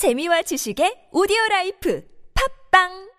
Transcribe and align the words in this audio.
재미와 0.00 0.40
지식의 0.48 1.12
오디오 1.12 1.36
라이프. 1.50 2.00
팝빵 2.32 3.09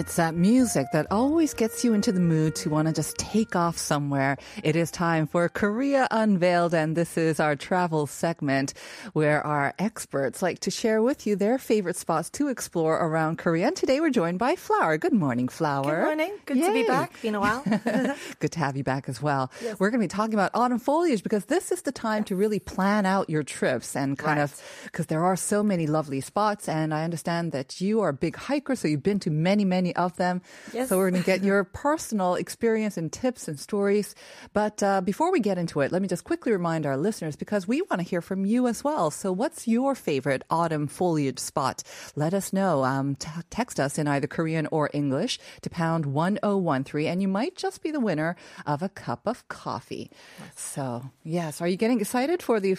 It's 0.00 0.16
that 0.16 0.34
music 0.34 0.86
that 0.94 1.06
always 1.10 1.52
gets 1.52 1.84
you 1.84 1.92
into 1.92 2.10
the 2.10 2.20
mood 2.20 2.54
to 2.56 2.70
want 2.70 2.88
to 2.88 2.94
just 2.94 3.18
take 3.18 3.54
off 3.54 3.76
somewhere. 3.76 4.38
It 4.64 4.74
is 4.74 4.90
time 4.90 5.26
for 5.26 5.46
Korea 5.50 6.08
Unveiled, 6.10 6.72
and 6.72 6.96
this 6.96 7.18
is 7.18 7.38
our 7.38 7.54
travel 7.54 8.06
segment 8.06 8.72
where 9.12 9.46
our 9.46 9.74
experts 9.78 10.40
like 10.40 10.60
to 10.60 10.70
share 10.70 11.02
with 11.02 11.26
you 11.26 11.36
their 11.36 11.58
favorite 11.58 11.96
spots 11.96 12.30
to 12.30 12.48
explore 12.48 12.96
around 12.96 13.36
Korea. 13.36 13.66
And 13.66 13.76
today 13.76 14.00
we're 14.00 14.08
joined 14.08 14.38
by 14.38 14.56
Flower. 14.56 14.96
Good 14.96 15.12
morning, 15.12 15.48
Flower. 15.48 15.96
Good 15.96 16.04
morning. 16.04 16.32
Good 16.46 16.62
to 16.62 16.72
be 16.72 16.84
back. 16.84 17.20
Been 17.20 17.34
a 17.34 17.40
while. 17.40 17.62
Good 18.38 18.52
to 18.52 18.58
have 18.58 18.78
you 18.78 18.84
back 18.84 19.06
as 19.06 19.20
well. 19.20 19.50
We're 19.78 19.90
going 19.90 20.00
to 20.00 20.04
be 20.04 20.08
talking 20.08 20.32
about 20.32 20.52
autumn 20.54 20.78
foliage 20.78 21.22
because 21.22 21.44
this 21.44 21.70
is 21.70 21.82
the 21.82 21.92
time 21.92 22.24
to 22.24 22.36
really 22.36 22.58
plan 22.58 23.04
out 23.04 23.28
your 23.28 23.42
trips 23.42 23.94
and 23.94 24.16
kind 24.18 24.38
Right. 24.38 24.44
of 24.44 24.62
because 24.84 25.06
there 25.06 25.24
are 25.24 25.36
so 25.36 25.62
many 25.62 25.86
lovely 25.86 26.22
spots. 26.22 26.70
And 26.70 26.94
I 26.94 27.04
understand 27.04 27.52
that 27.52 27.82
you 27.82 28.00
are 28.00 28.08
a 28.08 28.14
big 28.14 28.36
hiker, 28.36 28.74
so 28.74 28.88
you've 28.88 29.02
been 29.02 29.20
to 29.20 29.30
many, 29.30 29.66
many 29.66 29.89
of 29.96 30.16
them. 30.16 30.42
Yes. 30.72 30.88
So 30.88 30.98
we're 30.98 31.10
going 31.10 31.22
to 31.22 31.26
get 31.26 31.42
your 31.42 31.64
personal 31.64 32.34
experience 32.34 32.96
and 32.96 33.12
tips 33.12 33.48
and 33.48 33.58
stories. 33.58 34.14
But 34.52 34.82
uh, 34.82 35.00
before 35.00 35.32
we 35.32 35.40
get 35.40 35.58
into 35.58 35.80
it, 35.80 35.92
let 35.92 36.02
me 36.02 36.08
just 36.08 36.24
quickly 36.24 36.52
remind 36.52 36.86
our 36.86 36.96
listeners 36.96 37.36
because 37.36 37.68
we 37.68 37.82
want 37.82 38.00
to 38.00 38.08
hear 38.08 38.20
from 38.20 38.44
you 38.44 38.66
as 38.66 38.84
well. 38.84 39.10
So 39.10 39.32
what's 39.32 39.68
your 39.68 39.94
favorite 39.94 40.42
autumn 40.50 40.86
foliage 40.86 41.38
spot? 41.38 41.82
Let 42.16 42.34
us 42.34 42.52
know. 42.52 42.84
Um, 42.84 43.16
t- 43.16 43.28
text 43.50 43.78
us 43.80 43.98
in 43.98 44.08
either 44.08 44.26
Korean 44.26 44.66
or 44.70 44.90
English 44.92 45.38
to 45.62 45.70
pound 45.70 46.06
1013 46.06 47.06
and 47.06 47.22
you 47.22 47.28
might 47.28 47.56
just 47.56 47.82
be 47.82 47.90
the 47.90 48.00
winner 48.00 48.36
of 48.66 48.82
a 48.82 48.88
cup 48.88 49.26
of 49.26 49.46
coffee. 49.48 50.10
So, 50.56 51.10
yes, 51.24 51.60
are 51.60 51.68
you 51.68 51.76
getting 51.76 52.00
excited 52.00 52.42
for 52.42 52.60
the 52.60 52.76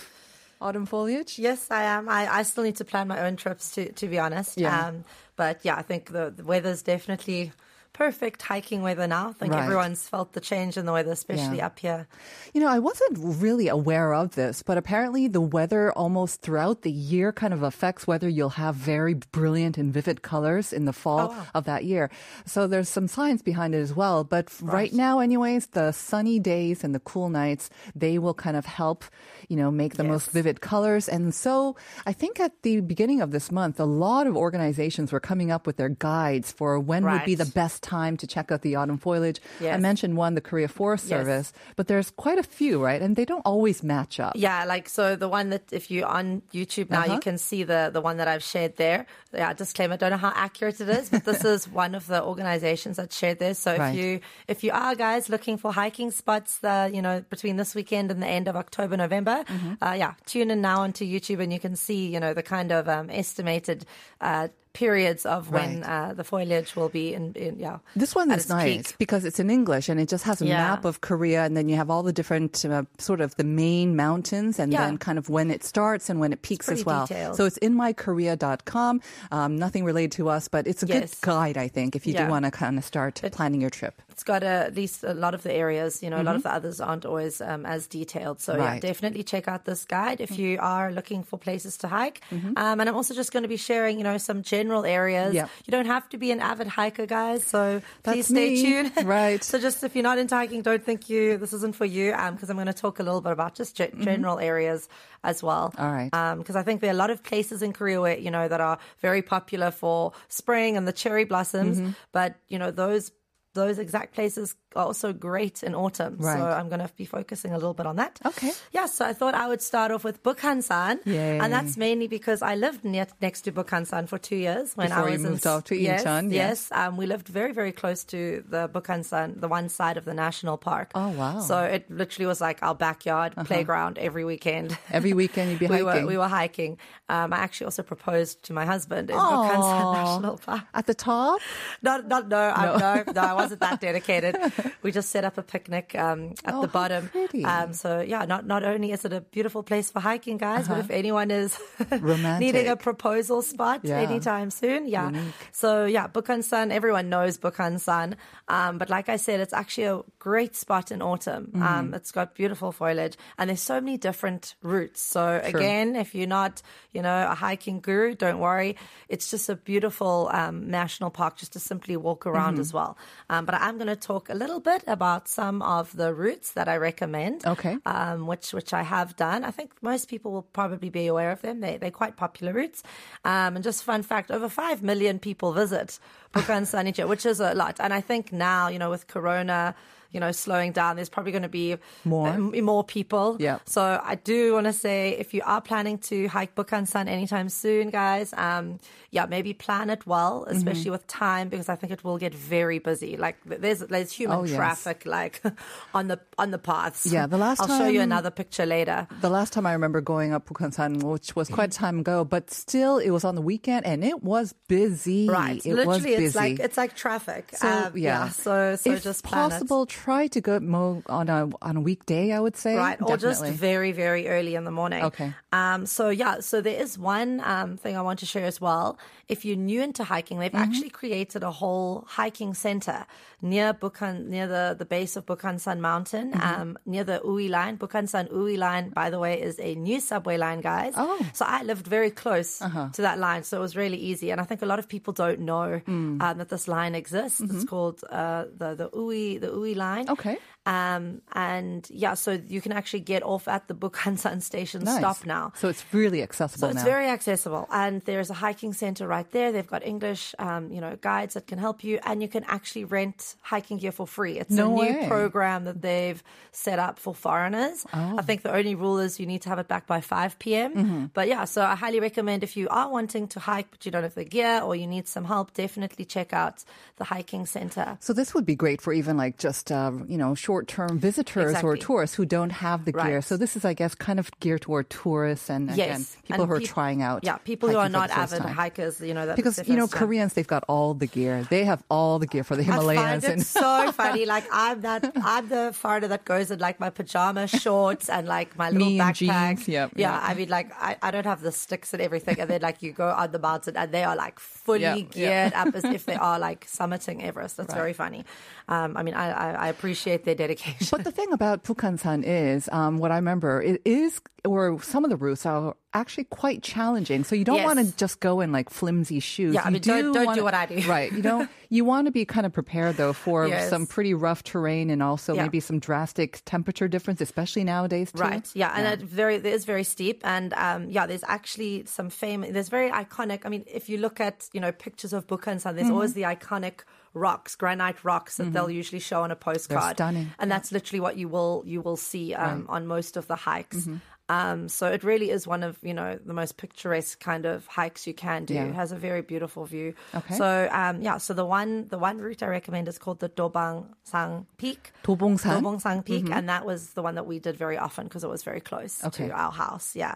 autumn 0.61 0.85
foliage? 0.85 1.39
yes, 1.39 1.69
I 1.71 1.83
am. 1.83 2.07
I, 2.07 2.33
I 2.33 2.43
still 2.43 2.63
need 2.63 2.77
to 2.77 2.85
plan 2.85 3.07
my 3.07 3.21
own 3.21 3.35
trips, 3.35 3.71
to, 3.71 3.91
to 3.93 4.07
be 4.07 4.19
honest. 4.19 4.57
Yeah. 4.57 4.87
Um, 4.87 5.03
but 5.35 5.59
yeah, 5.63 5.75
I 5.75 5.81
think 5.81 6.11
the, 6.11 6.33
the 6.35 6.43
weather's 6.43 6.81
definitely 6.83 7.51
perfect 7.93 8.41
hiking 8.41 8.81
weather 8.81 9.05
now. 9.07 9.29
I 9.29 9.33
think 9.33 9.53
Right. 9.53 9.63
everyone's 9.63 10.07
felt 10.07 10.33
the 10.33 10.39
change 10.39 10.77
in 10.77 10.85
the 10.85 10.93
weather, 10.93 11.11
especially 11.11 11.57
Yeah. 11.57 11.65
up 11.67 11.79
here. 11.79 12.07
You 12.53 12.61
know, 12.61 12.69
I 12.69 12.79
wasn't 12.79 13.17
really 13.19 13.67
aware 13.67 14.13
of 14.13 14.35
this, 14.35 14.63
but 14.63 14.77
apparently 14.77 15.27
the 15.27 15.41
weather 15.41 15.91
almost 15.91 16.41
throughout 16.41 16.83
the 16.83 16.91
year 16.91 17.31
kind 17.33 17.53
of 17.53 17.63
affects 17.63 18.07
whether 18.07 18.29
you'll 18.29 18.51
have 18.51 18.75
very 18.75 19.13
brilliant 19.13 19.77
and 19.77 19.93
vivid 19.93 20.21
colors 20.21 20.71
in 20.71 20.85
the 20.85 20.93
fall 20.93 21.19
Oh, 21.19 21.27
wow. 21.27 21.45
of 21.53 21.65
that 21.65 21.83
year. 21.83 22.09
So 22.45 22.65
there's 22.65 22.87
some 22.89 23.07
science 23.07 23.41
behind 23.41 23.75
it 23.75 23.79
as 23.79 23.93
well. 23.93 24.23
But 24.23 24.45
f- 24.47 24.61
right 24.63 24.93
now, 24.93 25.19
anyways, 25.19 25.67
the 25.67 25.91
sunny 25.91 26.39
days 26.39 26.83
and 26.83 26.95
the 26.95 26.99
cool 26.99 27.29
nights, 27.29 27.69
they 27.95 28.17
will 28.17 28.33
kind 28.33 28.55
of 28.55 28.65
help, 28.65 29.03
you 29.49 29.57
know, 29.57 29.69
make 29.69 29.95
the 29.95 30.03
most 30.05 30.31
vivid 30.31 30.61
colors. 30.61 31.09
And 31.09 31.35
so 31.35 31.75
I 32.05 32.13
think 32.13 32.39
at 32.39 32.61
the 32.63 32.79
beginning 32.79 33.21
of 33.21 33.31
this 33.31 33.51
month, 33.51 33.79
a 33.79 33.85
lot 33.85 34.27
of 34.27 34.37
organizations 34.37 35.11
were 35.11 35.19
coming 35.19 35.51
up 35.51 35.67
with 35.67 35.75
their 35.77 35.89
guides 35.89 36.51
for 36.51 36.79
when 36.79 37.03
would 37.03 37.25
be 37.25 37.35
the 37.35 37.45
best 37.45 37.80
time 37.81 38.15
to 38.17 38.27
check 38.27 38.51
out 38.51 38.61
the 38.61 38.75
autumn 38.75 38.97
foliage. 38.97 39.39
I 39.61 39.77
mentioned 39.77 40.17
one, 40.17 40.35
the 40.35 40.41
Korea 40.41 40.67
Forest 40.67 41.05
Yes. 41.05 41.09
Service, 41.19 41.53
but 41.75 41.87
there's 41.87 42.11
quite 42.11 42.37
a 42.39 42.43
few, 42.43 42.83
right? 42.83 43.01
And 43.01 43.15
they 43.15 43.25
don't 43.25 43.41
always 43.45 43.83
match 43.83 44.19
up. 44.19 44.33
Yeah, 44.35 44.65
like 44.65 44.87
so 44.89 45.15
the 45.15 45.27
one 45.29 45.49
that 45.49 45.63
if 45.71 45.89
you 45.91 46.03
on 46.03 46.41
YouTube 46.53 46.89
now 46.89 47.01
Uh-huh. 47.01 47.13
you 47.15 47.19
can 47.19 47.37
see 47.37 47.63
the 47.63 47.89
the 47.91 48.01
one 48.01 48.17
that 48.17 48.27
I've 48.27 48.43
shared 48.43 48.77
there. 48.77 49.05
Yeah, 49.33 49.53
disclaimer, 49.53 49.97
don't 49.97 50.11
know 50.11 50.17
how 50.17 50.33
accurate 50.35 50.79
it 50.81 50.89
is, 50.89 51.09
but 51.09 51.23
this 51.25 51.43
is 51.53 51.67
one 51.67 51.95
of 51.95 52.05
the 52.07 52.21
organizations 52.23 52.97
that 52.97 53.11
shared 53.13 53.39
this. 53.39 53.57
So 53.59 53.75
Right. 53.77 53.95
if 53.95 53.99
you 54.01 54.19
if 54.47 54.63
you 54.63 54.71
are 54.71 54.93
guys 54.95 55.29
looking 55.29 55.57
for 55.57 55.71
hiking 55.73 56.11
spots 56.11 56.59
the 56.59 56.89
you 56.93 57.01
know 57.01 57.23
between 57.29 57.55
this 57.57 57.73
weekend 57.75 58.11
and 58.11 58.21
the 58.21 58.27
end 58.27 58.47
of 58.47 58.55
October, 58.55 58.95
November, 58.97 59.43
Mm-hmm. 59.47 59.73
uh, 59.83 59.93
yeah, 59.93 60.13
tune 60.25 60.51
in 60.51 60.61
now 60.61 60.81
onto 60.81 61.03
YouTube 61.05 61.41
and 61.43 61.51
you 61.51 61.59
can 61.59 61.75
see, 61.75 62.07
you 62.13 62.19
know, 62.19 62.33
the 62.33 62.43
kind 62.43 62.71
of 62.71 62.87
um, 62.87 63.09
estimated 63.09 63.85
uh, 64.21 64.47
periods 64.73 65.25
of 65.25 65.49
when 65.51 65.81
Right. 65.81 66.09
uh, 66.09 66.13
the 66.13 66.23
foliage 66.23 66.75
will 66.75 66.89
be 66.89 67.13
in, 67.13 67.33
in 67.33 67.59
yeah. 67.59 67.79
This 67.95 68.15
one 68.15 68.31
is 68.31 68.47
nice 68.49 68.87
peak. 68.91 68.95
because 68.99 69.25
it's 69.25 69.39
in 69.39 69.49
English 69.49 69.89
and 69.89 69.99
it 69.99 70.07
just 70.07 70.23
has 70.23 70.41
a 70.41 70.45
Yeah. 70.45 70.57
map 70.57 70.85
of 70.85 71.01
Korea 71.01 71.43
and 71.43 71.57
then 71.57 71.67
you 71.69 71.75
have 71.75 71.89
all 71.89 72.03
the 72.03 72.13
different 72.13 72.63
uh, 72.65 72.83
sort 72.97 73.19
of 73.21 73.35
the 73.35 73.43
main 73.43 73.95
mountains 73.95 74.59
and 74.59 74.71
Yeah. 74.71 74.85
then 74.85 74.97
kind 74.97 75.17
of 75.17 75.29
when 75.29 75.51
it 75.51 75.63
starts 75.63 76.09
and 76.09 76.19
when 76.19 76.31
it 76.33 76.41
peaks 76.41 76.69
as 76.69 76.85
well. 76.85 77.05
detailed. 77.05 77.35
So 77.35 77.45
it's 77.45 77.57
in 77.57 77.75
mykorea.com. 77.75 79.01
Um, 79.31 79.55
nothing 79.57 79.83
related 79.83 80.11
to 80.13 80.29
us, 80.29 80.47
but 80.47 80.67
it's 80.67 80.83
a 80.83 80.85
good 80.85 81.09
guide, 81.21 81.57
I 81.57 81.67
think, 81.67 81.95
if 81.95 82.07
you 82.07 82.13
do 82.13 82.27
want 82.27 82.45
to 82.45 82.51
kind 82.51 82.77
of 82.77 82.85
start 82.85 83.21
planning 83.31 83.61
your 83.61 83.69
trip. 83.69 84.01
It's 84.21 84.27
got 84.27 84.43
a, 84.43 84.69
at 84.69 84.75
least 84.75 85.03
a 85.03 85.15
lot 85.15 85.33
of 85.33 85.41
the 85.41 85.51
areas, 85.51 86.03
you 86.03 86.09
know, 86.11 86.21
a 86.21 86.27
lot 86.29 86.35
of 86.35 86.43
the 86.43 86.53
others 86.53 86.79
aren't 86.79 87.05
always 87.07 87.41
um, 87.41 87.65
as 87.65 87.87
detailed. 87.87 88.39
So 88.39 88.53
Mm-hmm. 88.53 88.61
yeah, 88.61 88.79
definitely 88.79 89.23
check 89.23 89.47
out 89.47 89.65
this 89.65 89.83
guide 89.83 90.21
if 90.21 90.37
you 90.37 90.59
are 90.61 90.91
looking 90.91 91.23
for 91.23 91.39
places 91.39 91.75
to 91.77 91.87
hike. 91.87 92.21
Mm-hmm. 92.29 92.53
Um, 92.55 92.79
and 92.79 92.87
I'm 92.87 92.95
also 92.95 93.15
just 93.15 93.31
going 93.33 93.41
to 93.41 93.49
be 93.49 93.57
sharing, 93.57 93.97
you 93.97 94.03
know, 94.03 94.19
some 94.19 94.43
general 94.43 94.85
areas. 94.85 95.33
Yep. 95.33 95.49
You 95.65 95.71
don't 95.71 95.87
have 95.87 96.07
to 96.09 96.17
be 96.19 96.29
an 96.29 96.39
avid 96.39 96.67
hiker, 96.67 97.07
guys. 97.07 97.43
So 97.43 97.81
please 98.03 98.27
stay 98.27 98.49
me. 98.51 98.61
tuned. 98.61 98.91
Right. 99.07 99.43
so 99.43 99.57
just 99.59 99.83
if 99.83 99.95
you're 99.95 100.03
not 100.03 100.19
into 100.19 100.35
hiking, 100.35 100.61
don't 100.61 100.83
think 100.85 101.09
you 101.09 101.37
this 101.37 101.53
isn't 101.53 101.75
for 101.75 101.85
you. 101.85 102.13
Um, 102.13 102.35
because 102.35 102.49
I'm 102.51 102.57
going 102.57 102.67
to 102.67 102.73
talk 102.73 102.99
a 102.99 103.03
little 103.03 103.21
bit 103.21 103.31
about 103.31 103.55
just 103.55 103.75
ge- 103.75 103.91
general 103.99 104.37
areas 104.37 104.87
as 105.23 105.41
well. 105.41 105.69
Mm-hmm. 105.73 105.81
All 105.83 105.91
right. 105.91 106.13
Um, 106.13 106.37
because 106.37 106.55
I 106.55 106.61
think 106.61 106.81
there 106.81 106.91
are 106.91 106.93
a 106.99 107.03
lot 107.05 107.09
of 107.09 107.23
places 107.23 107.63
in 107.63 107.73
Korea 107.73 107.99
where 107.99 108.17
you 108.19 108.29
know 108.29 108.47
that 108.47 108.61
are 108.61 108.77
very 109.01 109.23
popular 109.23 109.71
for 109.71 110.11
spring 110.29 110.77
and 110.77 110.87
the 110.87 110.93
cherry 110.93 111.25
blossoms, 111.25 111.79
Mm-hmm. 111.79 111.91
but 112.11 112.35
you 112.47 112.59
know 112.59 112.69
those 112.69 113.11
those 113.53 113.79
exact 113.79 114.13
places 114.13 114.55
also 114.75 115.13
great 115.13 115.63
in 115.63 115.75
autumn. 115.75 116.17
Right. 116.17 116.37
So 116.37 116.45
I'm 116.45 116.69
going 116.69 116.79
to 116.79 116.89
be 116.95 117.05
focusing 117.05 117.51
a 117.51 117.55
little 117.55 117.73
bit 117.73 117.85
on 117.85 117.97
that. 117.97 118.19
Okay. 118.25 118.51
Yeah, 118.71 118.85
so 118.85 119.05
I 119.05 119.13
thought 119.13 119.33
I 119.33 119.47
would 119.47 119.61
start 119.61 119.91
off 119.91 120.03
with 120.03 120.23
Bukhansan. 120.23 121.05
Yay. 121.05 121.39
And 121.39 121.51
that's 121.51 121.77
mainly 121.77 122.07
because 122.07 122.41
I 122.41 122.55
lived 122.55 122.83
near, 122.83 123.07
next 123.21 123.41
to 123.41 123.51
Bukhansan 123.51 124.07
for 124.07 124.17
two 124.17 124.35
years 124.35 124.75
when 124.75 124.89
Before 124.89 125.07
I 125.07 125.11
was 125.11 125.23
in 125.23 125.31
moved 125.31 125.47
off 125.47 125.63
to 125.65 125.75
yes, 125.75 126.03
Incheon, 126.03 126.31
yeah. 126.31 126.49
Yes, 126.49 126.69
um, 126.71 126.97
we 126.97 127.05
lived 127.05 127.27
very, 127.27 127.51
very 127.51 127.71
close 127.71 128.03
to 128.05 128.43
the 128.47 128.69
Bukhansan, 128.69 129.39
the 129.39 129.47
one 129.47 129.69
side 129.69 129.97
of 129.97 130.05
the 130.05 130.13
national 130.13 130.57
park. 130.57 130.91
Oh, 130.95 131.09
wow. 131.09 131.31
Uh-huh. 131.31 131.41
So 131.41 131.63
it 131.63 131.89
literally 131.89 132.25
was 132.25 132.41
like 132.41 132.61
our 132.61 132.75
backyard 132.75 133.33
playground 133.45 133.97
every 133.97 134.25
weekend. 134.25 134.77
Every 134.91 135.13
weekend 135.13 135.51
you'd 135.51 135.59
be 135.59 135.67
we 135.67 135.81
hiking. 135.81 136.03
Were, 136.03 136.07
we 136.07 136.17
were 136.17 136.27
hiking. 136.27 136.77
Um, 137.09 137.33
I 137.33 137.37
actually 137.37 137.65
also 137.65 137.83
proposed 137.83 138.43
to 138.43 138.53
my 138.53 138.65
husband 138.65 139.09
in 139.09 139.15
Bukhansan 139.15 139.59
Aw. 139.59 139.93
National 140.03 140.37
Park. 140.37 140.63
At 140.73 140.87
the 140.87 140.93
top? 140.93 141.39
Not, 141.81 142.07
not, 142.07 142.27
no, 142.27 142.53
no. 142.53 142.77
no, 142.77 143.03
no, 143.13 143.21
I 143.21 143.33
wasn't 143.33 143.61
that 143.61 143.79
dedicated. 143.79 144.35
We 144.83 144.91
just 144.91 145.09
set 145.09 145.23
up 145.23 145.37
a 145.37 145.43
picnic 145.43 145.93
um, 145.95 146.33
at 146.45 146.53
Oh, 146.53 146.61
the 146.61 146.67
bottom. 146.67 147.09
Um, 147.45 147.73
so 147.73 148.01
yeah, 148.01 148.25
not 148.25 148.45
not 148.45 148.63
only 148.63 148.91
is 148.91 149.05
it 149.05 149.13
a 149.13 149.21
beautiful 149.21 149.63
place 149.63 149.91
for 149.91 149.99
hiking, 149.99 150.37
guys, 150.37 150.67
but 150.67 150.79
if 150.79 150.89
anyone 150.89 151.31
is 151.31 151.57
Uh-huh. 151.79 152.39
Needing 152.39 152.67
a 152.67 152.75
proposal 152.75 153.41
spot 153.41 153.81
Yeah. 153.83 153.99
anytime 154.01 154.49
soon, 154.51 154.87
yeah. 154.87 155.11
So 155.51 155.85
yeah, 155.85 156.07
Bukhansan, 156.07 156.71
everyone 156.71 157.09
knows 157.09 157.37
Bukhansan. 157.37 158.15
Um, 158.47 158.77
but 158.77 158.89
like 158.89 159.07
I 159.09 159.17
said, 159.17 159.39
it's 159.39 159.53
actually 159.53 159.85
a 159.85 160.01
great 160.19 160.55
spot 160.55 160.91
in 160.91 161.01
autumn. 161.01 161.47
Mm-hmm. 161.47 161.63
Um, 161.63 161.93
it's 161.93 162.11
got 162.11 162.35
beautiful 162.35 162.71
foliage 162.71 163.15
and 163.37 163.49
there's 163.49 163.61
so 163.61 163.79
many 163.79 163.97
different 163.97 164.55
routes. 164.61 165.01
So 165.01 165.39
again, 165.43 165.95
if 165.95 166.13
you're 166.15 166.27
not, 166.27 166.61
you 166.91 167.01
know, 167.01 167.27
a 167.31 167.35
hiking 167.35 167.79
guru, 167.81 168.15
don't 168.15 168.39
worry. 168.39 168.75
It's 169.09 169.31
just 169.31 169.49
a 169.49 169.55
beautiful 169.55 170.29
um, 170.33 170.69
national 170.69 171.09
park 171.11 171.37
just 171.37 171.53
to 171.53 171.59
simply 171.59 171.95
walk 171.97 172.25
around 172.25 172.41
Mm-hmm. 172.53 172.61
as 172.61 172.73
well. 172.73 172.97
Um, 173.29 173.45
but 173.45 173.55
I'm 173.55 173.77
going 173.77 173.87
to 173.87 173.95
talk 173.95 174.29
a 174.29 174.33
little 174.33 174.50
bit 174.59 174.83
about 174.87 175.27
some 175.27 175.61
of 175.61 175.95
the 175.95 176.13
routes 176.13 176.51
that 176.51 176.67
I 176.67 176.77
recommend. 176.77 177.45
Okay. 177.45 177.77
Um, 177.85 178.27
which 178.27 178.53
which 178.53 178.73
I 178.73 178.83
have 178.83 179.15
done. 179.15 179.43
I 179.43 179.51
think 179.51 179.71
most 179.81 180.09
people 180.09 180.31
will 180.31 180.47
probably 180.53 180.89
be 180.89 181.07
aware 181.07 181.31
of 181.31 181.41
them. 181.41 181.59
They 181.61 181.77
they're 181.77 181.91
quite 181.91 182.17
popular 182.17 182.53
routes. 182.53 182.83
Um, 183.23 183.55
and 183.55 183.63
just 183.63 183.83
fun 183.83 184.03
fact, 184.03 184.31
over 184.31 184.49
five 184.49 184.83
million 184.83 185.19
people 185.19 185.53
visit 185.53 185.99
Sanicha, 186.33 187.07
which 187.07 187.25
is 187.25 187.39
a 187.39 187.53
lot. 187.53 187.77
And 187.79 187.93
I 187.93 188.01
think 188.01 188.31
now, 188.31 188.67
you 188.67 188.79
know, 188.79 188.89
with 188.89 189.07
Corona, 189.07 189.75
you 190.11 190.19
know, 190.19 190.31
slowing 190.31 190.71
down. 190.71 190.95
There's 190.95 191.09
probably 191.09 191.31
going 191.31 191.43
to 191.43 191.49
be 191.49 191.77
More. 192.05 192.27
uh, 192.29 192.37
more 192.37 192.83
people. 192.83 193.37
Yeah. 193.39 193.59
So 193.65 193.81
I 194.03 194.15
do 194.15 194.53
want 194.53 194.65
to 194.67 194.73
say, 194.73 195.11
if 195.17 195.33
you 195.33 195.41
are 195.45 195.61
planning 195.61 195.97
to 196.09 196.27
hike 196.27 196.55
Bukhansan 196.55 197.07
anytime 197.07 197.49
soon, 197.49 197.89
guys, 197.89 198.33
um, 198.37 198.79
yeah, 199.11 199.25
maybe 199.25 199.53
plan 199.53 199.89
it 199.89 200.05
well, 200.07 200.45
Mm-hmm. 200.47 200.57
especially 200.57 200.91
with 200.91 201.05
time, 201.07 201.49
because 201.49 201.69
I 201.69 201.75
think 201.75 201.91
it 201.93 202.03
will 202.03 202.17
get 202.17 202.33
very 202.33 202.79
busy. 202.79 203.17
Like 203.17 203.37
there's 203.45 203.79
there's 203.79 204.11
human 204.11 204.37
Oh, 204.39 204.43
yes. 204.43 204.55
traffic 204.55 205.03
like 205.05 205.41
on 205.93 206.07
the 206.07 206.19
on 206.37 206.51
the 206.51 206.57
paths. 206.57 207.05
Yeah, 207.05 207.27
the 207.27 207.37
last 207.37 207.61
I'll 207.61 207.67
show 207.79 207.87
you 207.87 208.01
another 208.01 208.31
picture 208.31 208.65
later. 208.65 209.07
The 209.21 209.29
last 209.29 209.53
time 209.53 209.65
I 209.65 209.73
remember 209.73 210.01
going 210.01 210.33
up 210.33 210.47
Bukhansan, 210.47 211.03
which 211.03 211.35
was 211.35 211.49
quite 211.49 211.73
a 211.73 211.77
time 211.77 211.99
ago, 211.99 212.23
but 212.25 212.51
still 212.51 212.97
it 212.97 213.09
was 213.11 213.23
on 213.23 213.35
the 213.35 213.41
weekend 213.41 213.85
and 213.85 214.03
it 214.03 214.23
was 214.23 214.53
busy. 214.67 215.27
Right, 215.27 215.65
It 215.65 215.85
was 215.85 216.03
busy. 216.03 216.25
it's 216.25 216.35
like 216.35 216.59
it's 216.59 216.77
like 216.77 216.95
traffic. 216.95 217.51
So 217.55 217.67
Um, 217.67 217.97
yeah. 217.97 218.29
so 218.29 218.75
so 218.75 218.91
if 218.93 219.03
just 219.03 219.23
plan 219.23 219.51
it. 219.51 219.59
Try 220.05 220.23
to 220.35 220.39
go 220.41 220.59
more 220.59 221.01
on 221.19 221.27
a 221.37 221.39
on 221.61 221.73
a 221.77 221.83
weekday. 221.89 222.25
I 222.37 222.39
would 222.45 222.57
say, 222.63 222.73
Right, 222.75 222.97
or 223.01 223.17
just 223.17 223.43
very, 223.67 223.91
very 224.03 224.23
early 224.35 224.53
in 224.59 224.63
the 224.69 224.75
morning. 224.81 225.03
Okay. 225.09 225.29
Um, 225.59 225.85
so 225.85 226.09
yeah, 226.21 226.39
so 226.49 226.61
there 226.67 226.79
is 226.85 226.91
one 226.97 227.31
um, 227.53 227.69
thing 227.81 227.93
I 228.01 228.03
want 228.09 228.19
to 228.19 228.25
share 228.33 228.47
as 228.53 228.59
well. 228.67 228.97
If 229.33 229.45
you're 229.45 229.61
new 229.71 229.81
into 229.87 230.03
hiking, 230.13 230.37
they've 230.39 230.51
Mm-hmm. 230.51 230.67
actually 230.71 230.89
created 231.01 231.41
a 231.51 231.51
whole 231.61 232.03
hiking 232.19 232.53
center 232.65 232.99
near 233.41 233.67
Bukhan, 233.83 234.15
near 234.33 234.47
the, 234.55 234.75
the 234.77 234.85
base 234.95 235.13
of 235.19 235.23
Bukhansan 235.25 235.79
Mountain, 235.89 236.27
Mm-hmm. 236.33 236.61
um, 236.61 236.69
near 236.85 237.03
the 237.11 237.19
Ui 237.31 237.47
line. 237.57 237.75
Bukhansan 237.83 238.25
Ui 238.39 238.55
line, 238.67 238.87
by 239.01 239.07
the 239.13 239.19
way, 239.25 239.33
is 239.49 239.55
a 239.59 239.71
new 239.87 239.99
subway 240.09 240.37
line, 240.45 240.61
guys. 240.73 240.93
Oh. 240.97 241.03
Uh-huh. 241.03 241.23
So 241.39 241.43
I 241.57 241.63
lived 241.71 241.85
very 241.97 242.11
close 242.23 242.51
to 242.97 243.01
that 243.07 243.17
line, 243.27 243.43
so 243.47 243.53
it 243.59 243.63
was 243.67 243.75
really 243.83 244.01
easy. 244.11 244.27
And 244.31 244.39
I 244.43 244.45
think 244.49 244.59
a 244.67 244.69
lot 244.73 244.79
of 244.83 244.87
people 244.95 245.13
don't 245.23 245.41
know 245.51 245.69
Mm. 245.87 246.21
um, 246.25 246.33
that 246.39 246.49
this 246.53 246.65
line 246.77 246.93
exists. 247.03 247.39
It's 247.53 247.65
called 247.73 247.97
uh, 248.21 248.43
the 248.61 248.69
the 248.81 248.87
Ui 249.03 249.23
the 249.43 249.49
Ui 249.59 249.73
line. 249.85 249.90
Okay. 250.09 250.37
Um, 250.65 251.21
and 251.33 251.87
yeah, 251.89 252.13
so 252.13 252.39
you 252.47 252.61
can 252.61 252.71
actually 252.71 252.99
get 252.99 253.23
off 253.23 253.47
at 253.47 253.67
the 253.67 253.73
Bukhansan 253.73 254.41
station 254.43 254.83
Nice. 254.83 254.99
stop 254.99 255.25
now. 255.25 255.53
So 255.55 255.69
it's 255.69 255.83
really 255.91 256.21
accessible 256.21 256.59
So 256.61 256.67
it's 256.67 256.75
now. 256.83 256.83
very 256.83 257.07
accessible, 257.07 257.67
and 257.71 258.01
there's 258.03 258.29
a 258.29 258.35
hiking 258.35 258.73
center 258.73 259.07
right 259.07 259.29
there. 259.31 259.51
They've 259.51 259.65
got 259.65 259.83
English, 259.85 260.35
um, 260.37 260.71
you 260.71 260.79
know, 260.79 260.97
guides 261.01 261.33
that 261.33 261.47
can 261.47 261.57
help 261.57 261.83
you, 261.83 261.99
and 262.05 262.21
you 262.21 262.27
can 262.27 262.43
actually 262.43 262.85
rent 262.85 263.35
hiking 263.41 263.77
gear 263.77 263.91
for 263.91 264.05
free. 264.05 264.37
It's 264.39 264.51
No 264.51 264.67
a 264.79 264.85
new 264.85 264.99
way. 264.99 265.07
program 265.07 265.65
that 265.65 265.81
they've 265.81 266.21
set 266.51 266.77
up 266.77 266.99
for 266.99 267.15
foreigners. 267.15 267.83
Oh. 267.93 268.15
I 268.19 268.21
think 268.21 268.43
the 268.43 268.53
only 268.53 268.75
rule 268.75 268.99
is 268.99 269.19
you 269.19 269.25
need 269.25 269.41
to 269.43 269.49
have 269.49 269.57
it 269.59 269.67
back 269.67 269.87
by 269.87 269.99
5 270.01 270.37
p.m. 270.37 270.75
Mm-hmm. 270.75 271.05
But 271.13 271.27
yeah, 271.27 271.45
so 271.45 271.63
I 271.63 271.73
highly 271.75 271.99
recommend 271.99 272.43
if 272.43 272.55
you 272.55 272.67
are 272.69 272.89
wanting 272.89 273.27
to 273.29 273.39
hike 273.39 273.71
but 273.71 273.83
you 273.85 273.91
don't 273.91 274.03
have 274.03 274.13
the 274.15 274.25
gear 274.25 274.61
or 274.61 274.75
you 274.75 274.85
need 274.85 275.07
some 275.07 275.25
help, 275.25 275.53
definitely 275.55 276.05
check 276.05 276.33
out 276.33 276.63
the 276.97 277.03
hiking 277.05 277.45
center. 277.47 277.97
So 277.99 278.13
this 278.13 278.33
would 278.35 278.45
be 278.45 278.55
great 278.55 278.79
for 278.81 278.93
even 278.93 279.17
like 279.17 279.37
just 279.39 279.71
uh, 279.71 279.91
you 280.07 280.17
know 280.17 280.35
short-term 280.51 280.99
visitors 280.99 281.63
or 281.63 281.77
tourists 281.77 282.15
who 282.17 282.25
don't 282.25 282.49
have 282.65 282.79
the 282.87 282.91
gear. 282.91 283.21
So 283.21 283.37
this 283.37 283.55
is, 283.55 283.63
I 283.63 283.73
guess, 283.73 283.95
kind 283.95 284.19
of 284.19 284.29
geared 284.43 284.61
toward 284.67 284.89
tourists 284.89 285.49
and 285.49 285.63
again 285.71 286.03
people 286.27 286.43
and 286.43 286.49
who 286.49 286.55
are 286.57 286.59
trying 286.75 287.01
out. 287.01 287.19
Yeah, 287.23 287.37
people 287.51 287.69
who 287.69 287.77
are 287.77 287.87
not 287.99 288.09
avid 288.09 288.41
time. 288.41 288.53
hikers, 288.53 288.99
you 288.99 289.13
know, 289.13 289.25
that 289.27 289.35
Because 289.37 289.55
you 289.69 289.75
know 289.79 289.87
time. 289.87 289.99
Koreans, 289.99 290.33
they've 290.33 290.53
got 290.55 290.63
all 290.67 290.93
the 290.93 291.07
gear. 291.07 291.35
They 291.49 291.63
have 291.71 291.81
all 291.89 292.19
the 292.19 292.27
gear 292.27 292.43
for 292.43 292.55
the 292.59 292.63
Himalayas. 292.63 293.23
I 293.23 293.27
find 293.29 293.39
it 293.41 293.45
so 293.45 293.91
funny. 294.01 294.25
Like 294.25 294.45
I'm 294.51 294.81
that 294.81 295.01
I'm 295.33 295.47
the 295.47 295.71
foreigner 295.73 296.09
that 296.09 296.25
goes 296.25 296.51
in 296.51 296.59
like 296.59 296.77
my 296.85 296.89
pajama 296.89 297.47
shorts 297.47 298.09
and 298.09 298.27
like 298.27 298.57
my 298.57 298.69
little 298.71 298.87
Me 298.89 298.97
backpack. 298.99 299.15
jeans, 299.57 299.67
yep, 299.67 299.91
yeah, 299.95 300.13
yep. 300.13 300.21
I 300.29 300.33
mean 300.33 300.49
like 300.49 300.69
I, 300.89 300.97
I 301.01 301.11
don't 301.11 301.25
have 301.25 301.41
the 301.41 301.51
sticks 301.63 301.93
and 301.93 302.01
everything, 302.01 302.39
and 302.41 302.49
then 302.49 302.61
like 302.61 302.81
you 302.83 302.91
go 302.91 303.07
on 303.09 303.31
the 303.31 303.39
mountain 303.39 303.77
and 303.77 303.91
they 303.95 304.03
are 304.03 304.15
like 304.25 304.37
fully 304.39 304.81
yep. 304.81 305.11
geared 305.11 305.53
up 305.53 305.73
as 305.79 305.85
if 305.85 306.05
they 306.05 306.15
are 306.15 306.37
like 306.39 306.67
summiting 306.67 307.21
Everest. 307.23 307.55
That's 307.57 307.69
Right. 307.73 307.77
very 307.81 307.93
funny. 307.93 308.25
Um, 308.67 308.97
I 308.97 309.03
mean 309.03 309.13
I, 309.13 309.27
I, 309.31 309.47
I 309.65 309.67
appreciate 309.69 310.25
their 310.25 310.35
dedication. 310.47 310.87
But 310.91 311.03
the 311.03 311.11
thing 311.11 311.31
about 311.31 311.63
Bukhansan 311.63 312.23
is, 312.25 312.67
um, 312.71 312.97
what 312.97 313.11
I 313.11 313.15
remember, 313.17 313.61
it 313.61 313.81
is, 313.85 314.19
or 314.45 314.81
some 314.81 315.03
of 315.05 315.09
the 315.11 315.17
routes 315.17 315.45
are 315.45 315.75
actually 315.93 316.23
quite 316.25 316.63
challenging. 316.63 317.23
So 317.23 317.35
you 317.35 317.43
don't 317.43 317.57
Yes. 317.57 317.65
want 317.69 317.79
to 317.79 317.85
just 317.97 318.19
go 318.21 318.41
in 318.41 318.51
like 318.51 318.69
flimsy 318.69 319.19
shoes. 319.19 319.53
Yeah, 319.55 319.61
I 319.63 319.67
You 319.67 319.73
mean, 319.73 319.81
don't- 319.81 320.13
don't 320.13 320.25
wanna- 320.25 320.39
do 320.41 320.43
what 320.43 320.53
I 320.53 320.65
do. 320.65 320.81
Right. 320.87 321.11
You 321.11 321.21
don't, 321.21 321.49
you 321.69 321.83
want 321.85 322.07
to 322.07 322.11
be 322.11 322.23
kind 322.25 322.45
of 322.45 322.53
prepared 322.53 322.95
though 322.97 323.13
for 323.13 323.47
Yes. 323.47 323.69
some 323.69 323.85
pretty 323.85 324.13
rough 324.13 324.41
terrain 324.43 324.89
and 324.89 325.03
also 325.03 325.35
Yeah. 325.35 325.43
maybe 325.43 325.59
some 325.59 325.79
drastic 325.79 326.41
temperature 326.45 326.87
difference, 326.87 327.19
especially 327.21 327.63
nowadays 327.63 328.11
too. 328.11 328.21
Right. 328.21 328.47
Yeah, 328.55 328.71
and 328.75 328.87
it 328.87 329.01
very 329.05 329.35
it 329.35 329.45
is 329.45 329.65
very 329.65 329.83
steep, 329.83 330.21
and 330.25 330.53
um, 330.55 330.89
yeah, 330.89 331.05
there's 331.05 331.25
actually 331.27 331.83
some 331.85 332.09
famous. 332.09 332.51
There's 332.55 332.69
very 332.69 332.89
iconic. 332.89 333.39
I 333.45 333.49
mean, 333.49 333.63
if 333.67 333.89
you 333.89 333.97
look 333.97 334.19
at 334.19 334.47
you 334.53 334.61
know 334.63 334.71
pictures 334.71 335.13
of 335.13 335.27
Bukhansan, 335.27 335.75
there's 335.75 335.87
Mm-hmm. 335.87 335.93
always 335.93 336.13
the 336.13 336.23
iconic 336.23 336.77
rocks, 337.13 337.55
granite 337.55 338.03
rocks 338.03 338.37
that 338.37 338.43
mm-hmm. 338.43 338.53
they'll 338.53 338.69
usually 338.69 338.99
show 338.99 339.23
on 339.23 339.31
a 339.31 339.35
postcard. 339.35 339.81
They're 339.81 339.95
stunning. 339.95 340.33
And 340.39 340.49
yeah. 340.49 340.55
that's 340.55 340.71
literally 340.71 340.99
what 340.99 341.17
you 341.17 341.27
will 341.27 341.63
you 341.65 341.81
will 341.81 341.97
see 341.97 342.33
um, 342.33 342.61
right. 342.61 342.69
on 342.69 342.87
most 342.87 343.17
of 343.17 343.27
the 343.27 343.35
hikes. 343.35 343.77
Mm-hmm. 343.77 343.97
Um, 344.29 344.69
so 344.69 344.87
it 344.87 345.03
really 345.03 345.29
is 345.29 345.45
one 345.45 345.61
of 345.61 345.77
you 345.81 345.93
know 345.93 346.17
the 346.23 346.33
most 346.33 346.55
picturesque 346.55 347.19
kind 347.19 347.45
of 347.45 347.67
hikes 347.67 348.07
you 348.07 348.13
can 348.13 348.45
do. 348.45 348.53
Yeah. 348.53 348.67
It 348.67 348.75
has 348.75 348.93
a 348.93 348.95
very 348.95 349.21
beautiful 349.21 349.65
view. 349.65 349.93
Okay. 350.15 350.35
So 350.35 350.69
um, 350.71 351.01
yeah, 351.01 351.17
so 351.17 351.33
the 351.33 351.45
one 351.45 351.89
the 351.89 351.97
one 351.97 352.19
route 352.19 352.41
I 352.41 352.47
recommend 352.47 352.87
is 352.87 352.97
called 352.97 353.19
the 353.19 353.27
Dobang 353.27 353.87
Sang 354.05 354.47
Peak. 354.57 354.93
Dobong 355.03 355.37
Sang. 355.37 356.01
Peak, 356.03 356.23
mm-hmm. 356.23 356.33
and 356.33 356.47
that 356.47 356.65
was 356.65 356.91
the 356.91 357.01
one 357.01 357.15
that 357.15 357.25
we 357.25 357.39
did 357.39 357.57
very 357.57 357.77
often 357.77 358.05
because 358.05 358.23
it 358.23 358.29
was 358.29 358.43
very 358.43 358.61
close 358.61 359.03
okay. 359.03 359.27
to 359.27 359.33
our 359.33 359.51
house. 359.51 359.97
Yeah. 359.97 360.15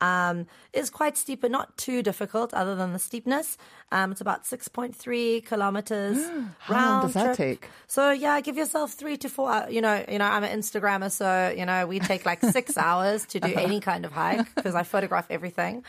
Um, 0.00 0.46
it's 0.72 0.90
quite 0.90 1.16
steep, 1.16 1.40
but 1.40 1.50
not 1.50 1.76
too 1.78 2.02
difficult 2.02 2.52
other 2.52 2.74
than 2.76 2.92
the 2.92 2.98
steepness. 2.98 3.56
Um, 3.92 4.12
it's 4.12 4.20
about 4.20 4.44
6.3 4.44 5.44
kilometers. 5.46 6.16
How 6.58 6.74
long 6.74 6.82
round 6.82 7.02
does 7.04 7.14
that 7.14 7.36
trip. 7.36 7.60
take? 7.60 7.68
So 7.86 8.10
yeah, 8.10 8.40
give 8.40 8.56
yourself 8.56 8.92
three 8.92 9.16
to 9.18 9.28
four. 9.28 9.50
hou- 9.52 9.70
You 9.72 9.80
know, 9.80 10.04
you 10.08 10.18
know, 10.18 10.24
I'm 10.26 10.44
an 10.44 10.58
Instagrammer, 10.58 11.10
so 11.10 11.54
you 11.56 11.64
know, 11.64 11.86
we 11.86 11.98
take 12.00 12.26
like 12.26 12.42
six 12.42 12.76
hours 12.86 13.24
to 13.26 13.40
do 13.40 13.52
any 13.54 13.80
kind 13.80 14.04
of 14.04 14.12
hike 14.12 14.54
because 14.54 14.74
I 14.74 14.82
photograph 14.82 15.26
everything. 15.30 15.84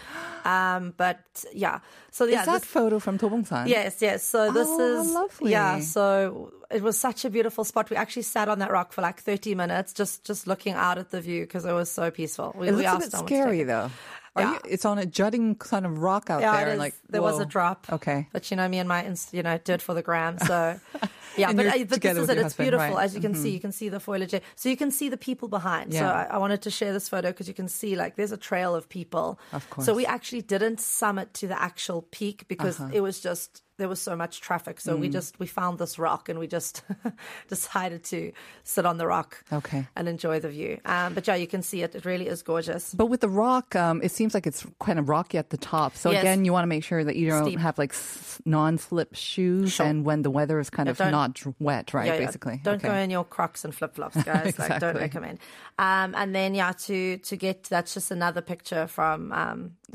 Um, 0.46 0.94
but 0.96 1.20
yeah, 1.54 1.80
so 2.12 2.26
yeah, 2.26 2.42
Is 2.42 2.46
that 2.46 2.62
this- 2.62 2.70
photo 2.70 3.00
from 3.00 3.18
Tobongsan? 3.18 3.68
Yes, 3.68 4.02
yes. 4.02 4.24
So 4.24 4.52
this 4.52 4.68
Oh, 4.70 5.02
is 5.02 5.12
lovely. 5.14 5.52
Yeah, 5.52 5.80
so 5.82 6.54
it 6.70 6.82
was 6.82 6.98
such 6.98 7.26
a 7.26 7.30
beautiful 7.30 7.64
spot. 7.64 7.90
We 7.90 7.96
actually 7.96 8.24
sat 8.24 8.48
on 8.50 8.60
that 8.60 8.72
rock 8.72 8.92
for 8.94 9.02
like 9.02 9.20
30 9.22 9.56
minutes, 9.56 9.94
just 9.94 10.24
just 10.24 10.48
looking 10.48 10.74
out 10.74 10.98
at 10.98 11.12
the 11.12 11.20
view 11.22 11.42
because 11.42 11.66
it 11.66 11.74
was 11.74 11.90
so 11.92 12.12
peaceful. 12.12 12.54
We, 12.56 12.68
It 12.68 12.72
we 12.72 12.78
looks 12.78 12.86
a 12.86 12.90
asked 12.90 13.00
bit 13.00 13.12
someone 13.12 13.28
to 13.28 13.34
take 13.34 13.42
scary 13.44 13.64
though. 13.64 13.90
Are 14.36 14.44
Yeah. 14.44 14.52
you, 14.54 14.60
it's 14.66 14.86
on 14.86 14.98
a 15.00 15.06
jutting 15.06 15.56
kind 15.56 15.86
of 15.86 15.98
rock 16.00 16.30
out 16.30 16.42
Yeah, 16.42 16.56
there. 16.58 16.70
and 16.70 16.80
like 16.80 16.94
there 17.10 17.22
was 17.24 17.40
a 17.40 17.46
drop. 17.46 17.88
Okay. 17.92 18.28
but 18.32 18.52
you 18.52 18.58
know 18.58 18.68
me 18.68 18.78
and 18.78 18.88
my 18.88 19.12
you 19.32 19.42
know 19.44 19.58
did 19.58 19.82
for 19.82 19.94
the 19.96 20.04
gram. 20.04 20.38
So 20.40 20.80
yeah, 21.38 21.54
but, 21.54 21.66
uh, 21.66 21.86
but 21.90 22.02
this 22.02 22.18
is 22.18 22.30
it. 22.30 22.38
It's 22.38 22.54
beautiful 22.56 22.96
right. 22.96 23.04
as 23.04 23.16
you 23.16 23.22
can 23.22 23.34
see. 23.34 23.50
You 23.50 23.60
can 23.60 23.72
see 23.72 23.90
the 23.90 24.00
foliage, 24.00 24.36
so 24.56 24.70
you 24.70 24.78
can 24.78 24.92
see 24.92 25.10
the 25.10 25.18
people 25.18 25.48
behind. 25.48 25.94
So 25.94 26.06
I, 26.06 26.28
I 26.32 26.38
wanted 26.38 26.62
to 26.64 26.70
share 26.72 26.94
this 26.94 27.10
photo 27.10 27.30
because 27.30 27.48
you 27.48 27.54
can 27.56 27.68
see 27.68 27.96
like 27.96 28.16
there's 28.16 28.32
a 28.32 28.38
trail 28.38 28.76
of 28.76 28.88
people. 28.90 29.40
Of 29.54 29.64
So 29.64 29.70
course. 29.70 29.88
Uh-huh. 29.88 29.96
we 29.98 30.06
actually 30.06 30.42
didn't 30.44 30.80
summit 30.80 31.34
to 31.36 31.48
the 31.48 31.60
actual 31.60 32.04
peak 32.04 32.48
because 32.48 32.80
it 32.94 33.02
was 33.02 33.20
just 33.20 33.64
there 33.78 33.88
was 33.88 34.02
so 34.02 34.16
much 34.16 34.42
traffic. 34.42 34.80
So 34.82 34.96
Mm. 34.96 35.00
we 35.02 35.10
just 35.10 35.40
we 35.40 35.48
found 35.48 35.78
this 35.80 35.98
rock 36.00 36.30
and 36.30 36.40
we 36.40 36.48
just 36.48 36.82
decided 37.48 38.04
to 38.06 38.32
sit 38.64 38.86
on 38.86 38.98
the 38.98 39.08
rock. 39.08 39.44
Okay. 39.52 39.88
And 39.96 40.08
enjoy 40.08 40.40
the 40.40 40.50
view. 40.50 40.80
Um, 40.86 41.14
but 41.14 41.28
yeah, 41.28 41.36
you 41.36 41.48
can 41.48 41.62
see 41.62 41.84
it. 41.84 41.96
It 41.96 42.06
really 42.06 42.28
is 42.28 42.42
gorgeous. 42.44 42.94
But 42.94 43.08
with 43.08 43.22
the 43.22 43.30
rock, 43.30 43.76
um, 43.76 44.02
it 44.04 44.12
seems 44.12 44.34
like 44.34 44.48
it's 44.48 44.66
kind 44.80 45.00
of 45.00 45.10
rocky 45.10 45.38
at 45.38 45.50
the 45.50 45.58
top. 45.58 45.96
So 45.96 46.12
Yes. 46.12 46.22
again, 46.22 46.46
you 46.46 46.52
want 46.54 46.64
to 46.64 46.68
make 46.68 46.84
sure 46.84 47.04
that 47.04 47.16
you 47.16 47.30
don't 47.30 47.46
Steep. 47.46 47.60
have 47.60 47.78
like 47.78 47.94
s- 47.94 48.42
non-slip 48.46 49.16
shoes, 49.16 49.74
Sure. 49.74 49.86
and 49.86 50.06
when 50.06 50.22
the 50.22 50.32
weather 50.32 50.60
is 50.60 50.70
kind 50.70 50.88
Yeah, 50.88 51.26
of 51.26 51.34
dr- 51.34 51.56
wet, 51.60 51.94
right? 51.94 52.08
Yeah, 52.08 52.14
yeah. 52.20 52.26
Basically, 52.26 52.60
Don't 52.64 52.76
okay. 52.76 52.88
go 52.88 52.96
in 52.96 53.10
your 53.10 53.24
Crocs 53.24 53.64
and 53.66 53.74
flip 53.74 53.96
flops, 53.96 54.22
guys. 54.24 54.58
Like, 54.60 54.80
don't 54.80 54.96
recommend. 54.98 55.40
Um, 55.80 56.16
and 56.16 56.34
then 56.34 56.56
yeah, 56.56 56.72
to 56.88 57.18
to 57.18 57.36
get 57.38 57.64
that's 57.66 57.94
just 57.94 58.12
another 58.12 58.42
picture 58.42 58.88
from. 58.88 59.32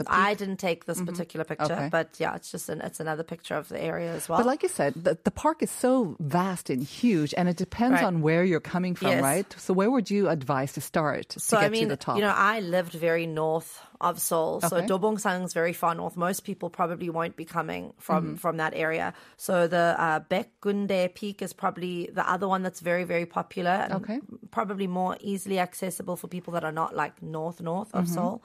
I 0.06 0.32
didn't 0.34 0.56
take 0.56 0.86
this 0.86 1.00
particular 1.02 1.44
picture, 1.44 1.64
Mm-hmm. 1.64 1.72
Okay. 1.82 1.88
but 1.90 2.08
yeah, 2.18 2.34
it's 2.34 2.50
just 2.50 2.68
an 2.68 2.80
it's 2.80 2.98
another 3.00 3.22
picture 3.22 3.56
of 3.56 3.68
the 3.68 3.80
area 3.80 4.12
as 4.14 4.28
well. 4.28 4.38
But 4.38 4.46
like 4.46 4.62
you 4.62 4.68
said, 4.68 4.94
the, 4.96 5.18
the 5.22 5.30
park 5.30 5.62
is 5.62 5.70
so 5.70 6.16
vast 6.18 6.70
and 6.70 6.82
huge, 6.82 7.34
and 7.36 7.48
it 7.48 7.56
depends 7.58 8.00
Right. 8.00 8.04
on 8.04 8.22
where 8.22 8.42
you're 8.42 8.60
coming 8.74 8.94
from, 8.94 9.08
Yes. 9.10 9.22
right? 9.22 9.54
So 9.58 9.74
where 9.74 9.90
would 9.90 10.10
you 10.10 10.28
advise 10.30 10.72
to 10.74 10.80
start 10.80 11.32
so 11.36 11.56
to 11.56 11.60
get 11.62 11.66
I 11.66 11.68
mean, 11.70 11.82
to 11.84 11.88
the 11.90 11.96
top? 12.00 12.16
you 12.16 12.22
know, 12.22 12.32
I 12.34 12.60
lived 12.60 12.94
very 12.94 13.26
north 13.26 13.80
of 14.00 14.18
Seoul, 14.18 14.60
so. 14.62 14.80
Dobongsang 14.82 15.44
is 15.44 15.52
very 15.52 15.72
far 15.74 15.94
north. 15.94 16.16
Most 16.16 16.40
people 16.44 16.70
probably 16.70 17.10
won't 17.10 17.36
be 17.36 17.44
coming 17.44 17.92
from 17.98 18.24
Mm-hmm. 18.24 18.34
from 18.36 18.56
that 18.56 18.72
area. 18.74 19.12
So 19.36 19.68
the 19.68 19.94
uh, 19.98 20.20
Baekgundae 20.32 21.14
Peak 21.14 21.42
is 21.42 21.52
probably 21.52 22.08
the 22.12 22.24
other 22.28 22.48
one 22.48 22.62
that's 22.62 22.80
very 22.80 23.04
very 23.04 23.26
popular. 23.26 23.70
And 23.70 23.92
Okay. 24.00 24.18
probably 24.50 24.86
more 24.88 25.16
easily 25.20 25.58
accessible 25.60 26.16
for 26.16 26.28
people 26.28 26.52
that 26.54 26.64
are 26.64 26.72
not 26.72 26.96
like 26.96 27.22
north 27.22 27.60
north 27.60 27.94
of 27.94 28.04
Mm-hmm. 28.06 28.14
Seoul. 28.14 28.42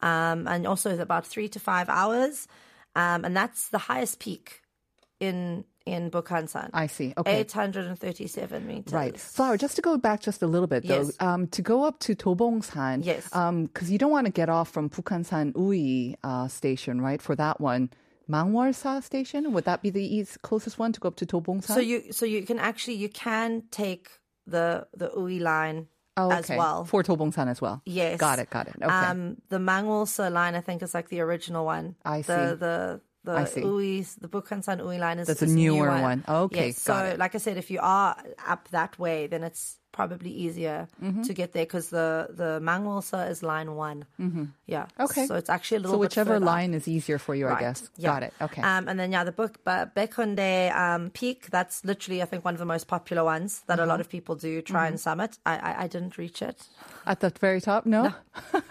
Um, 0.00 0.46
and 0.46 0.66
also 0.66 0.96
about 0.98 1.26
three 1.26 1.48
to 1.48 1.58
five 1.58 1.88
hours, 1.88 2.46
um, 2.94 3.24
and 3.24 3.36
that's 3.36 3.68
the 3.70 3.78
highest 3.78 4.20
peak 4.20 4.62
in 5.20 5.64
in 5.86 6.10
Bukhansan. 6.10 6.68
I 6.74 6.86
see. 6.86 7.14
Okay. 7.16 7.40
837 7.40 8.66
meters. 8.66 8.92
Right. 8.92 9.18
Flower, 9.18 9.56
just 9.56 9.74
to 9.76 9.82
go 9.82 9.96
back 9.96 10.20
just 10.20 10.42
a 10.42 10.46
little 10.46 10.66
bit 10.66 10.86
though, 10.86 11.04
Yes. 11.06 11.16
um, 11.18 11.46
to 11.48 11.62
go 11.62 11.84
up 11.84 11.98
to 12.00 12.14
Tobongsan, 12.14 13.04
Yes. 13.04 13.24
because 13.30 13.90
you 13.90 13.96
don't 13.98 14.10
want 14.10 14.26
to 14.26 14.32
get 14.32 14.48
off 14.50 14.68
from 14.70 14.90
Bukhansan 14.90 15.56
Ui 15.56 16.14
uh, 16.22 16.46
station, 16.48 17.00
right? 17.00 17.22
For 17.22 17.34
that 17.36 17.58
one, 17.58 17.88
Mangwolsa 18.28 19.02
station, 19.02 19.52
would 19.54 19.64
that 19.64 19.80
be 19.82 19.88
the 19.90 20.04
east, 20.04 20.42
closest 20.42 20.78
one 20.78 20.92
to 20.92 21.00
go 21.00 21.08
up 21.08 21.16
to 21.16 21.26
Tobongsan? 21.26 21.64
So 21.74 21.80
you 21.80 22.12
so 22.12 22.26
you 22.26 22.42
can 22.42 22.58
actually 22.58 22.94
you 22.96 23.08
can 23.08 23.62
take 23.70 24.10
the 24.46 24.86
the 24.94 25.10
Ui 25.16 25.38
line 25.40 25.88
Oh, 26.18 26.30
as 26.30 26.48
well. 26.48 26.84
For 26.84 27.02
Tobongsan 27.02 27.48
as 27.48 27.60
well. 27.60 27.80
Yes. 27.86 28.18
Got 28.18 28.38
it. 28.38 28.50
Got 28.50 28.68
it. 28.68 28.74
Okay. 28.82 28.84
Um, 28.92 29.36
the 29.48 29.58
Mangwolsa 29.58 30.30
line, 30.32 30.54
I 30.54 30.60
think, 30.60 30.82
is 30.82 30.94
like 30.94 31.08
the 31.08 31.20
original 31.20 31.64
one. 31.64 31.96
I 32.04 32.22
The 32.22 32.50
see. 32.50 32.54
the 32.56 33.00
the 33.24 33.32
I 33.32 33.44
see. 33.44 33.60
The 33.60 34.28
Bukhansan 34.28 34.80
Ui 34.80 34.98
line 34.98 35.18
is 35.18 35.26
That's 35.26 35.42
a 35.42 35.46
is 35.46 35.54
new 35.54 35.74
newer 35.74 36.00
one. 36.00 36.24
Okay, 36.28 36.66
Yes. 36.68 36.84
got 36.84 37.00
so, 37.00 37.04
it. 37.12 37.18
like 37.18 37.34
I 37.34 37.38
said, 37.38 37.56
if 37.56 37.70
you 37.70 37.80
are 37.82 38.16
up 38.46 38.68
that 38.70 38.98
way, 38.98 39.26
then 39.26 39.42
it's 39.44 39.77
probably 39.98 40.30
easier 40.44 40.78
Mm-hmm. 41.02 41.22
to 41.28 41.32
get 41.40 41.48
there 41.54 41.66
because 41.68 41.86
the 41.98 42.08
the 42.40 42.50
Mangwolsa 42.68 43.20
is 43.32 43.38
line 43.52 43.70
one. 43.88 44.00
Mm-hmm. 44.20 44.44
Yeah. 44.74 44.86
Okay. 45.06 45.24
So 45.26 45.34
it's 45.40 45.50
actually 45.56 45.78
a 45.78 45.82
little 45.84 45.96
so 45.96 46.02
whichever 46.06 46.36
line 46.54 46.72
is 46.78 46.84
easier 46.96 47.18
for 47.18 47.34
you, 47.38 47.46
I 47.54 47.58
guess. 47.64 47.78
Yeah. 47.96 48.12
Got 48.12 48.22
it. 48.28 48.32
Okay. 48.46 48.62
Um, 48.70 48.82
and 48.88 48.96
then 49.00 49.10
yeah, 49.14 49.24
the 49.30 49.32
book 49.40 49.52
but 49.68 49.94
Baekgundae 49.96 50.70
um, 50.84 51.10
Peak. 51.10 51.40
That's 51.56 51.76
literally 51.90 52.20
I 52.22 52.26
think 52.30 52.44
one 52.48 52.54
of 52.54 52.60
the 52.64 52.70
most 52.74 52.86
popular 52.96 53.24
ones 53.34 53.50
that 53.66 53.78
a 53.78 53.82
Mm-hmm. 53.82 53.90
lot 53.92 54.00
of 54.00 54.08
people 54.16 54.34
do 54.36 54.52
try 54.62 54.84
and 54.90 54.98
summit. 55.06 55.32
I, 55.44 55.54
I 55.68 55.72
I 55.84 55.86
didn't 55.94 56.14
reach 56.22 56.38
it. 56.50 56.58
At 57.06 57.18
the 57.20 57.30
very 57.40 57.60
top? 57.60 57.82
No. 57.86 58.02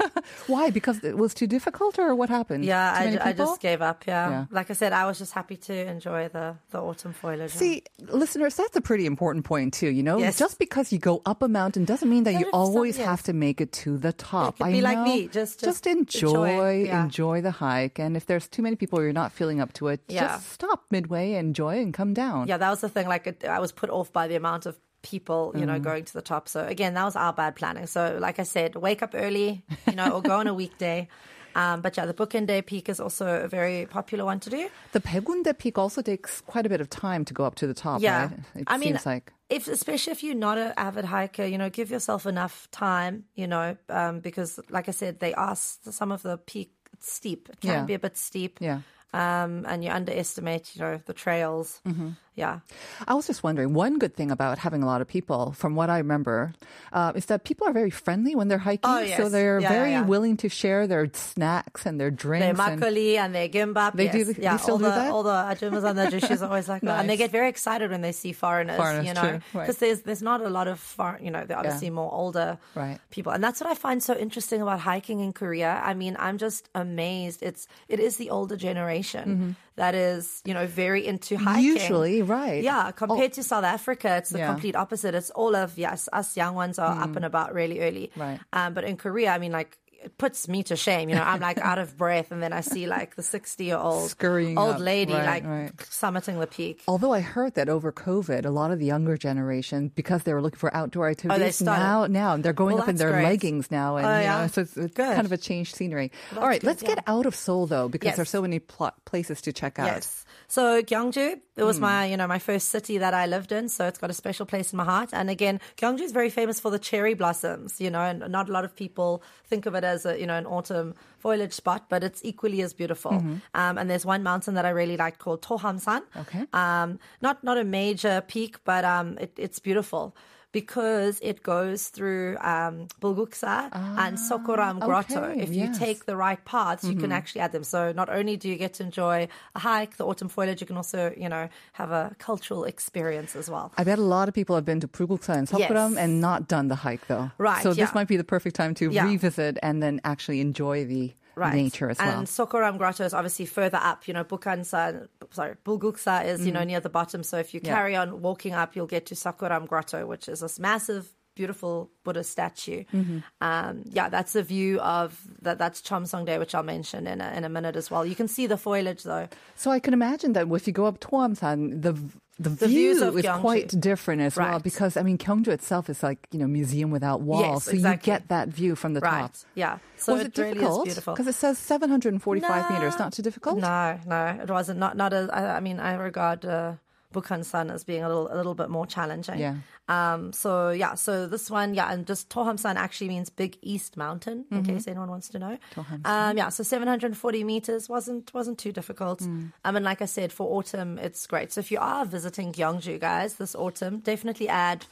Why? 0.47 0.69
Because 0.69 1.03
it 1.03 1.17
was 1.17 1.33
too 1.33 1.47
difficult, 1.47 1.99
or 1.99 2.15
what 2.15 2.29
happened? 2.29 2.65
Yeah, 2.65 2.91
I, 3.21 3.29
I 3.29 3.33
just 3.33 3.59
gave 3.61 3.81
up. 3.81 4.05
Yeah. 4.07 4.29
Yeah. 4.29 4.45
like 4.51 4.69
I 4.69 4.73
said, 4.73 4.93
I 4.93 5.05
was 5.05 5.17
just 5.17 5.33
happy 5.33 5.57
to 5.57 5.73
enjoy 5.73 6.29
the 6.29 6.55
the 6.71 6.79
autumn 6.81 7.13
foliage. 7.13 7.51
See, 7.51 7.83
listeners, 8.07 8.55
that's 8.55 8.75
a 8.75 8.81
pretty 8.81 9.05
important 9.05 9.45
point 9.45 9.73
too. 9.73 9.89
You 9.89 10.03
know, 10.03 10.17
Yes. 10.17 10.37
just 10.37 10.59
because 10.59 10.91
you 10.91 10.99
go 10.99 11.21
up 11.25 11.41
a 11.41 11.47
mountain 11.47 11.85
doesn't 11.85 12.09
mean 12.09 12.23
that 12.23 12.33
you 12.39 12.49
always 12.53 12.97
yes. 12.97 13.05
have 13.05 13.23
to 13.23 13.33
make 13.33 13.61
it 13.61 13.71
to 13.83 13.97
the 13.97 14.13
top. 14.13 14.61
I 14.61 14.71
be 14.71 14.81
like 14.81 14.97
know. 14.97 15.03
me, 15.05 15.27
just- 15.27 15.59
just 15.63 15.87
enjoy, 15.87 16.49
enjoy, 16.49 16.83
yeah. 16.85 17.03
enjoy 17.03 17.41
the 17.41 17.51
hike. 17.51 17.99
And 17.99 18.15
if 18.17 18.25
there's 18.25 18.47
too 18.47 18.61
many 18.61 18.75
people, 18.75 19.01
you're 19.01 19.13
not 19.13 19.31
feeling 19.31 19.59
up 19.61 19.73
to 19.73 19.87
it. 19.89 20.01
Yeah. 20.07 20.27
Just 20.27 20.51
stop 20.53 20.85
midway, 20.91 21.33
enjoy, 21.33 21.79
and 21.81 21.93
come 21.93 22.13
down. 22.13 22.47
yeah, 22.47 22.57
that 22.57 22.69
was 22.69 22.81
the 22.81 22.89
thing. 22.89 23.07
Like 23.07 23.43
I 23.45 23.59
was 23.59 23.71
put 23.71 23.89
off 23.89 24.11
by 24.13 24.27
the 24.27 24.35
amount 24.35 24.65
of 24.65 24.77
people, 25.11 25.41
you 25.55 25.61
Mm. 25.63 25.67
know, 25.69 25.79
going 25.89 26.05
to 26.09 26.13
the 26.19 26.21
top. 26.33 26.43
So 26.49 26.59
again, 26.75 26.93
that 26.97 27.05
was 27.09 27.15
our 27.15 27.33
bad 27.33 27.53
planning. 27.55 27.87
So 27.87 28.01
like 28.27 28.37
I 28.39 28.45
said, 28.55 28.75
wake 28.75 29.01
up 29.05 29.13
early, 29.25 29.63
you 29.87 29.95
know, 29.99 30.09
or 30.15 30.21
go 30.21 30.35
on 30.41 30.47
a 30.47 30.53
weekday. 30.63 31.07
Um, 31.55 31.81
but 31.81 31.97
yeah, 31.97 32.05
the 32.05 32.13
Baekgundae 32.13 32.61
Peak 32.65 32.87
is 32.89 32.99
also 32.99 33.25
a 33.45 33.47
very 33.47 33.85
popular 33.87 34.25
one 34.25 34.39
to 34.41 34.49
do. 34.49 34.69
The 34.91 34.99
Baekgundae 35.01 35.57
Peak 35.57 35.77
also 35.77 36.01
takes 36.01 36.41
quite 36.41 36.65
a 36.67 36.69
bit 36.69 36.81
of 36.81 36.87
time 36.89 37.25
to 37.25 37.33
go 37.33 37.43
up 37.45 37.55
to 37.55 37.65
the 37.67 37.73
top. 37.73 38.01
Yeah, 38.01 38.21
right? 38.29 38.39
it 38.55 38.63
I 38.67 38.77
mean, 38.77 38.93
seems 38.93 39.05
like. 39.05 39.33
if 39.49 39.67
especially 39.67 40.11
if 40.11 40.21
you're 40.23 40.35
not 40.49 40.57
an 40.57 40.73
avid 40.77 41.05
hiker, 41.05 41.45
you 41.45 41.57
know, 41.57 41.69
give 41.71 41.89
yourself 41.89 42.25
enough 42.27 42.67
time, 42.71 43.23
you 43.35 43.47
know, 43.47 43.75
um, 43.89 44.19
because 44.21 44.59
like 44.69 44.87
I 44.87 44.93
said, 44.93 45.19
they 45.19 45.33
are 45.33 45.55
some 45.55 46.11
of 46.15 46.21
the 46.21 46.37
peak 46.37 46.71
it's 46.93 47.11
steep. 47.11 47.49
It 47.49 47.59
can 47.61 47.69
Yeah. 47.71 47.85
be 47.85 47.93
a 47.95 47.99
bit 47.99 48.17
steep. 48.17 48.59
Yeah. 48.61 48.81
Um, 49.13 49.65
and 49.67 49.83
you 49.83 49.89
underestimate, 49.89 50.75
you 50.75 50.81
know, 50.81 50.99
the 51.05 51.13
trails. 51.13 51.81
Mm-hmm. 51.87 52.09
Yeah. 52.37 52.59
I 53.07 53.15
was 53.15 53.25
just 53.25 53.41
wondering, 53.41 53.73
one 53.73 53.97
good 53.97 54.13
thing 54.15 54.29
about 54.29 54.59
having 54.59 54.83
a 54.83 54.85
lot 54.85 55.01
of 55.01 55.07
people, 55.09 55.53
from 55.57 55.73
what 55.73 55.89
I 55.89 55.97
remember, 55.97 56.53
uh, 56.93 57.11
is 57.15 57.25
that 57.33 57.43
people 57.43 57.67
are 57.67 57.73
very 57.73 57.89
friendly 57.89 58.35
when 58.35 58.47
they're 58.47 58.59
hiking. 58.61 58.85
Oh, 58.89 59.03
So 59.17 59.27
they're 59.27 59.59
Yeah, 59.59 59.69
very 59.69 59.89
yeah, 59.91 60.01
yeah. 60.01 60.05
willing 60.05 60.37
to 60.37 60.47
share 60.47 60.85
their 60.85 61.09
snacks 61.11 61.87
and 61.87 61.99
their 61.99 62.11
drinks. 62.11 62.45
Their 62.45 62.53
and- 62.53 62.79
makgeolli 62.81 63.17
and 63.17 63.33
their 63.33 63.49
gimbap. 63.49 63.93
They 63.97 64.05
yes. 64.05 64.13
do- 64.13 64.33
they 64.37 64.43
yeah, 64.43 64.57
still 64.57 64.73
all 64.73 64.77
do 64.77 64.83
the, 64.85 64.89
that? 64.91 65.11
All 65.11 65.23
the 65.23 65.31
ajumas 65.49 65.83
and 65.83 65.97
the 65.97 66.11
jushes 66.13 66.43
are 66.43 66.49
always 66.49 66.69
like 66.69 66.83
that. 66.83 66.99
And 67.01 67.09
they 67.09 67.17
get 67.17 67.31
very 67.31 67.49
excited 67.49 67.89
when 67.89 68.01
they 68.01 68.11
see 68.13 68.33
foreigners, 68.33 68.77
Foreigners, 68.77 69.07
you 69.07 69.13
know, 69.17 69.21
true, 69.21 69.39
right. 69.57 69.65
because 69.65 69.77
there's, 69.79 70.01
there's 70.05 70.21
not 70.21 70.41
a 70.45 70.49
lot 70.49 70.67
of 70.67 70.79
foreign, 70.79 71.25
you 71.25 71.31
know, 71.31 71.43
they're 71.43 71.57
obviously 71.57 71.89
more 71.89 72.13
older 72.13 72.59
Right. 72.75 72.99
people. 73.09 73.31
And 73.33 73.43
that's 73.43 73.59
what 73.59 73.69
I 73.69 73.73
find 73.73 73.97
so 74.03 74.13
interesting 74.15 74.61
about 74.61 74.79
hiking 74.79 75.21
in 75.25 75.33
Korea. 75.33 75.81
I 75.83 75.95
mean, 75.95 76.15
I'm 76.19 76.37
just 76.37 76.69
amazed. 76.75 77.41
It's, 77.41 77.65
it 77.89 77.99
is 77.99 78.17
the 78.17 78.29
older 78.29 78.55
generation 78.55 79.55
that 79.77 79.95
is, 79.95 80.41
you 80.43 80.53
know, 80.53 80.67
very 80.67 81.05
into 81.05 81.37
hiking. 81.37 81.63
Usually, 81.63 82.21
right. 82.21 82.61
Yeah, 82.63 82.91
compared 82.91 83.33
to 83.33 83.43
South 83.43 83.63
Africa, 83.63 84.17
it's 84.17 84.31
the 84.31 84.39
Yeah. 84.39 84.47
Mm. 84.49 84.53
complete 84.53 84.75
opposite. 84.75 85.15
It's 85.15 85.29
all 85.31 85.55
of 85.55 85.77
yes, 85.77 86.09
us 86.11 86.35
young 86.35 86.55
ones 86.55 86.77
are 86.77 86.99
up 87.01 87.15
and 87.15 87.23
about 87.23 87.53
really 87.53 87.79
early. 87.79 88.11
Right. 88.15 88.39
Um, 88.51 88.73
but 88.73 88.83
in 88.83 88.97
Korea, 88.97 89.31
I 89.31 89.37
mean, 89.37 89.51
like 89.53 89.77
it 90.03 90.17
puts 90.17 90.47
me 90.47 90.63
to 90.63 90.75
shame. 90.75 91.09
You 91.09 91.15
know, 91.15 91.23
I'm 91.23 91.39
like 91.39 91.57
out 91.57 91.79
of 91.79 91.97
breath, 92.03 92.31
and 92.31 92.41
then 92.41 92.53
I 92.53 92.61
see 92.61 92.87
like 92.87 93.15
the 93.15 93.23
60 93.23 93.63
year 93.65 93.77
old 93.77 94.09
Scurrying 94.09 94.57
old 94.57 94.75
up. 94.75 94.79
lady 94.79 95.13
Right, 95.13 95.25
like 95.25 95.45
right. 95.45 95.77
summiting 95.77 96.39
the 96.39 96.47
peak. 96.47 96.83
Although 96.87 97.13
I 97.13 97.19
heard 97.21 97.55
that 97.55 97.69
over 97.69 97.91
COVID, 97.91 98.45
a 98.45 98.49
lot 98.49 98.71
of 98.71 98.79
the 98.79 98.85
younger 98.85 99.17
generation, 99.17 99.91
because 99.95 100.23
they 100.23 100.33
were 100.33 100.41
looking 100.41 100.59
for 100.59 100.73
outdoor 100.75 101.07
oh, 101.07 101.11
activities, 101.11 101.55
started. 101.57 101.81
now 101.81 102.05
now 102.07 102.37
they're 102.37 102.53
going 102.53 102.75
Well, 102.75 102.83
up 102.83 102.89
in 102.89 102.95
their 102.97 103.11
great. 103.11 103.23
leggings 103.23 103.71
now, 103.71 103.97
and 103.97 104.05
Oh, 104.05 104.17
you 104.17 104.23
yeah. 104.23 104.41
know, 104.41 104.47
so 104.47 104.61
it's, 104.61 104.77
it's 104.77 104.95
kind 104.95 105.25
of 105.25 105.31
a 105.31 105.37
changed 105.37 105.75
scenery. 105.75 106.11
All 106.35 106.47
right, 106.47 106.61
good, 106.61 106.67
let's 106.67 106.83
get 106.83 107.03
out 107.07 107.25
of 107.25 107.35
Seoul 107.35 107.67
though, 107.67 107.87
because 107.89 108.07
Yes. 108.07 108.15
there's 108.17 108.29
so 108.29 108.41
many 108.41 108.59
pl- 108.59 108.93
places 109.05 109.41
to 109.41 109.53
check 109.53 109.79
out. 109.79 109.87
Yes. 109.87 110.23
So 110.49 110.81
Gyeongju, 110.81 111.41
it 111.57 111.63
was 111.63 111.75
hmm. 111.77 111.81
my, 111.83 112.05
you 112.05 112.15
know, 112.15 112.27
my 112.27 112.39
first 112.39 112.69
city 112.69 112.99
that 112.99 113.13
I 113.13 113.25
lived 113.25 113.51
in. 113.51 113.67
So 113.67 113.85
it's 113.87 113.97
got 113.99 114.09
a 114.09 114.13
special 114.13 114.45
place 114.45 114.71
in 114.71 114.77
my 114.77 114.85
heart. 114.85 115.09
And 115.11 115.29
again, 115.29 115.59
Gyeongju 115.75 115.99
is 116.01 116.13
very 116.13 116.29
famous 116.29 116.59
for 116.61 116.71
the 116.71 116.79
cherry 116.79 117.15
blossoms, 117.15 117.81
you 117.81 117.89
know, 117.89 117.99
and 117.99 118.19
not 118.31 118.47
a 118.47 118.51
lot 118.53 118.63
of 118.63 118.73
people 118.73 119.21
think 119.49 119.65
of 119.65 119.75
it 119.75 119.83
as 119.93 120.05
a, 120.05 120.13
you 120.21 120.27
know, 120.29 120.37
an 120.37 120.45
autumn 120.45 120.93
foliage 121.17 121.53
spot, 121.53 121.81
but 121.89 122.03
it's 122.03 122.21
equally 122.23 122.61
as 122.61 122.73
beautiful. 122.73 123.11
Mm-hmm. 123.11 123.35
Um, 123.61 123.77
and 123.79 123.89
there's 123.89 124.05
one 124.05 124.21
mountain 124.21 124.53
that 124.55 124.65
I 124.65 124.73
really 124.81 124.97
like 124.97 125.17
called 125.17 125.41
Tohamsan. 125.41 126.01
Okay. 126.23 126.43
Um, 126.53 126.99
not, 127.21 127.43
not 127.43 127.57
a 127.57 127.63
major 127.63 128.15
peak, 128.27 128.53
but, 128.65 128.83
um, 128.85 129.17
it, 129.17 129.31
it's 129.37 129.59
beautiful. 129.59 130.15
Because 130.61 131.19
it 131.31 131.43
goes 131.43 131.89
through 131.95 132.27
um, 132.53 132.75
Bulguksa 133.03 133.57
and 134.03 134.17
Seokguram 134.17 134.79
Grotto. 134.87 135.21
Ah, 135.21 135.31
okay, 135.31 135.43
If 135.45 135.51
you 135.59 135.65
take 135.85 135.99
the 136.11 136.15
right 136.25 136.41
paths, 136.53 136.83
you 136.83 136.91
Mm-hmm. 136.91 137.01
can 137.01 137.11
actually 137.19 137.41
add 137.45 137.51
them. 137.51 137.63
So 137.63 137.79
not 138.01 138.09
only 138.09 138.35
do 138.41 138.47
you 138.51 138.57
get 138.65 138.71
to 138.77 138.83
enjoy 138.89 139.17
a 139.55 139.59
hike, 139.59 139.93
the 139.97 140.05
autumn 140.09 140.29
foliage, 140.35 140.59
you 140.61 140.67
can 140.71 140.77
also, 140.77 141.01
you 141.23 141.29
know, 141.33 141.45
have 141.73 141.91
a 141.91 142.15
cultural 142.27 142.63
experience 142.73 143.31
as 143.41 143.47
well. 143.53 143.67
I 143.77 143.83
bet 143.83 143.99
a 143.99 144.07
lot 144.17 144.25
of 144.29 144.33
people 144.39 144.55
have 144.59 144.65
been 144.65 144.79
to 144.85 144.87
Bulguksa 144.87 145.33
and 145.39 145.45
Seokguram 145.47 145.91
Yes. 145.93 145.97
and 146.03 146.11
not 146.21 146.39
done 146.47 146.67
the 146.73 146.79
hike 146.87 147.05
though. 147.07 147.29
Right, 147.37 147.61
So 147.65 147.69
this 147.73 147.93
might 147.97 148.07
be 148.13 148.17
the 148.23 148.29
perfect 148.35 148.55
time 148.61 148.73
to 148.81 148.85
Yeah. 148.89 149.05
revisit 149.05 149.53
and 149.61 149.75
then 149.83 150.01
actually 150.03 150.39
enjoy 150.49 150.77
the 150.93 151.13
Right. 151.37 151.53
nature 151.53 151.89
as 151.89 151.99
well. 151.99 152.19
And 152.19 152.27
Seokguram 152.27 152.77
Grotto 152.77 153.03
is 153.05 153.13
obviously 153.13 153.45
further 153.45 153.79
up. 153.81 154.07
You 154.07 154.13
know, 154.13 154.23
Bukhansa, 154.23 155.07
sorry, 155.31 155.55
Bulguksa 155.63 156.25
is, 156.25 156.45
you 156.45 156.51
know, 156.51 156.61
mm. 156.61 156.67
near 156.67 156.79
the 156.79 156.89
bottom. 156.89 157.23
So 157.23 157.37
if 157.37 157.53
you. 157.53 157.61
Yeah. 157.63 157.75
carry 157.75 157.95
on 157.95 158.21
walking 158.21 158.53
up, 158.53 158.75
you'll 158.75 158.87
get 158.87 159.05
to 159.07 159.15
Seokguram 159.15 159.67
Grotto, 159.67 160.05
which 160.05 160.27
is 160.27 160.39
this 160.39 160.59
massive, 160.59 161.13
beautiful 161.41 161.73
Buddha 162.03 162.23
statue. 162.23 162.81
Mm-hmm. 162.93 163.19
Um, 163.47 163.73
yeah, 163.97 164.07
that's 164.15 164.33
a 164.35 164.43
view 164.53 164.79
of 164.97 165.09
that. 165.45 165.57
That's 165.61 165.79
Cheomseongdae, 165.87 166.37
which 166.43 166.53
I'll 166.55 166.63
mention 166.75 167.01
in 167.13 167.19
a, 167.21 167.29
in 167.37 167.43
a 167.49 167.49
minute 167.57 167.75
as 167.81 167.87
well. 167.91 168.03
You 168.11 168.15
can 168.21 168.27
see 168.35 168.45
the 168.53 168.57
foliage 168.57 169.03
though. 169.11 169.27
So 169.55 169.71
I 169.77 169.79
can 169.79 169.93
imagine 169.93 170.33
that 170.33 170.45
if 170.59 170.65
you 170.67 170.73
go 170.73 170.85
up 170.91 170.97
Tohamsan, 170.99 171.81
the 171.85 171.93
the, 172.39 172.49
The 172.63 172.67
view 172.67 172.91
is 172.91 173.01
Gyeongju. 173.01 173.41
quite 173.41 173.69
different 173.89 174.21
as 174.21 174.35
well 174.37 174.59
because 174.69 174.93
I 174.95 175.01
mean 175.07 175.17
Gyeongju 175.17 175.47
itself 175.59 175.89
is 175.93 175.99
like 176.07 176.19
you 176.31 176.37
know 176.41 176.45
museum 176.59 176.89
without 176.97 177.19
walls, 177.29 177.41
Yes, 177.41 177.63
so 177.65 177.71
exactly. 177.71 178.11
you 178.13 178.13
get 178.13 178.27
that 178.35 178.47
view 178.59 178.75
from 178.81 178.91
the 178.93 179.01
Right. 179.01 179.21
top. 179.21 179.33
Yeah. 179.55 179.75
So 179.97 180.13
was 180.13 180.21
it, 180.21 180.27
it 180.27 180.33
difficult? 180.41 180.85
beautiful. 180.85 181.13
Because 181.15 181.27
it 181.33 181.37
says 181.43 181.57
745 181.57 182.69
meters. 182.71 182.99
Not 182.99 183.13
too 183.13 183.23
difficult. 183.23 183.57
No, 183.59 183.99
no, 184.05 184.21
it 184.43 184.49
wasn't. 184.57 184.77
Not 184.85 184.93
not 184.95 185.13
as. 185.13 185.25
I, 185.39 185.57
I 185.57 185.59
mean, 185.67 185.79
I 185.79 185.93
regard 186.09 186.45
uh, 186.45 186.73
Bukhan 187.13 187.43
San 187.45 187.69
as 187.71 187.83
being 187.83 188.03
a 188.03 188.07
little 188.07 188.27
a 188.31 188.35
little 188.35 188.53
bit 188.53 188.69
more 188.69 188.85
challenging. 188.85 189.39
Yeah. 189.39 189.55
Um. 189.87 190.33
So 190.33 190.71
yeah. 190.71 190.95
So 190.95 191.25
this 191.27 191.49
one, 191.49 191.73
yeah, 191.73 191.91
and 191.91 192.05
just 192.05 192.29
Toham 192.29 192.59
San 192.59 192.75
actually 192.77 193.07
means 193.07 193.29
Big 193.29 193.57
East 193.61 193.95
Mountain, 193.97 194.45
in 194.51 194.63
Mm-hmm. 194.63 194.73
case 194.75 194.87
anyone 194.87 195.09
wants 195.09 195.29
to 195.29 195.39
know. 195.39 195.57
Um. 196.05 196.37
Yeah. 196.37 196.49
So 196.49 196.63
740 196.63 197.43
meters 197.43 197.87
wasn't 197.87 198.33
wasn't 198.33 198.57
too 198.59 198.71
difficult. 198.71 199.19
Mm. 199.21 199.53
I 199.63 199.71
mean, 199.71 199.83
like 199.83 200.01
I 200.01 200.05
said, 200.05 200.33
for 200.33 200.57
autumn, 200.57 200.97
it's 200.99 201.25
great. 201.27 201.53
So 201.53 201.59
if 201.59 201.71
you 201.71 201.79
are 201.79 202.05
visiting 202.05 202.51
Gyeongju, 202.51 202.99
guys, 202.99 203.35
this 203.35 203.55
autumn, 203.55 203.99
definitely 203.99 204.49
add 204.49 204.85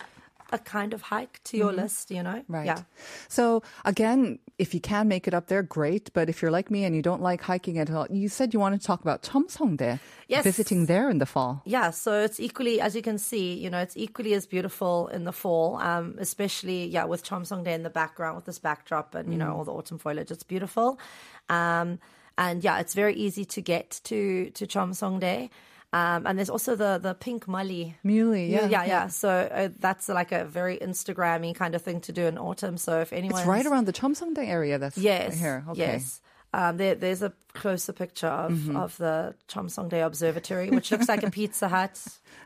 a 0.51 0.59
kind 0.59 0.93
of 0.93 1.01
hike 1.03 1.41
to 1.45 1.57
your 1.57 1.71
list. 1.71 2.11
You 2.11 2.23
know. 2.23 2.39
Mm-hmm. 2.41 2.53
Right. 2.53 2.65
Yeah. 2.65 2.83
So 3.27 3.63
again, 3.83 4.39
if 4.57 4.73
you 4.73 4.79
can 4.79 5.07
make 5.07 5.27
it 5.27 5.33
up 5.33 5.47
there, 5.47 5.63
great. 5.63 6.11
But 6.13 6.29
if 6.29 6.41
you're 6.41 6.51
like 6.51 6.71
me 6.71 6.83
and 6.85 6.95
you 6.95 7.01
don't 7.01 7.21
like 7.21 7.41
hiking 7.41 7.77
at 7.79 7.89
all, 7.89 8.07
you 8.09 8.29
said 8.29 8.53
you 8.53 8.59
want 8.59 8.79
to 8.79 8.85
talk 8.85 9.01
about 9.01 9.21
Cheomseongdae. 9.23 9.99
Yes. 10.27 10.43
Visiting 10.43 10.87
there 10.87 11.09
in 11.09 11.19
the 11.19 11.25
fall. 11.25 11.61
Yeah, 11.65 11.91
so 11.91 12.21
it's 12.21 12.39
equally, 12.39 12.81
as 12.81 12.95
you 12.95 13.03
can 13.03 13.19
see, 13.19 13.53
you 13.53 13.69
know, 13.69 13.77
it's 13.77 13.95
equally 13.95 14.33
as 14.33 14.47
beautiful 14.47 15.07
in 15.09 15.23
the 15.23 15.31
fall, 15.31 15.77
um, 15.77 16.15
especially, 16.17 16.87
yeah, 16.87 17.05
with 17.05 17.23
Cheomseongdae 17.23 17.75
in 17.75 17.83
the 17.83 17.91
background, 17.91 18.35
with 18.35 18.45
this 18.45 18.57
backdrop 18.57 19.13
and, 19.13 19.31
you 19.31 19.37
know, 19.37 19.53
all 19.55 19.63
the 19.63 19.71
autumn 19.71 19.99
foliage. 19.99 20.31
It's 20.31 20.41
beautiful. 20.41 20.99
Um, 21.47 21.99
and 22.39 22.63
yeah, 22.63 22.79
it's 22.79 22.95
very 22.95 23.13
easy 23.13 23.45
to 23.45 23.61
get 23.61 24.01
to, 24.05 24.49
to 24.49 24.65
Cheomseongdae. 24.65 25.49
Um, 25.93 26.27
and 26.27 26.37
there's 26.37 26.49
also 26.49 26.75
the, 26.75 26.99
the 27.01 27.13
pink 27.13 27.45
muhly. 27.45 27.93
Muhly, 28.03 28.49
yeah, 28.49 28.67
yeah, 28.67 28.85
yeah. 28.85 29.07
So 29.07 29.29
uh, 29.29 29.69
that's 29.79 30.09
like 30.09 30.31
a 30.33 30.43
very 30.43 30.77
Instagrammy 30.77 31.55
kind 31.55 31.73
of 31.73 31.81
thing 31.81 32.01
to 32.01 32.11
do 32.11 32.25
in 32.25 32.37
autumn. 32.37 32.77
So 32.77 32.99
if 32.99 33.13
anyone 33.13 33.39
It's 33.39 33.47
right 33.47 33.65
around 33.65 33.85
the 33.85 33.93
Cheomseongdae 33.93 34.47
area. 34.47 34.77
That's 34.77 34.97
Yes. 34.97 35.39
here. 35.39 35.63
Okay. 35.69 35.79
Yes. 35.79 36.21
Um, 36.53 36.77
there, 36.77 36.95
there's 36.95 37.21
a 37.21 37.33
closer 37.55 37.93
picture 37.93 38.27
of, 38.27 38.51
Mm-hmm. 38.51 38.75
of 38.75 38.97
the 38.97 39.33
Cheomseongdae 39.49 40.05
Observatory, 40.05 40.69
which 40.69 40.91
looks 40.91 41.07
like 41.09 41.23
a 41.23 41.31
Pizza 41.39 41.67
Hut, 41.67 41.95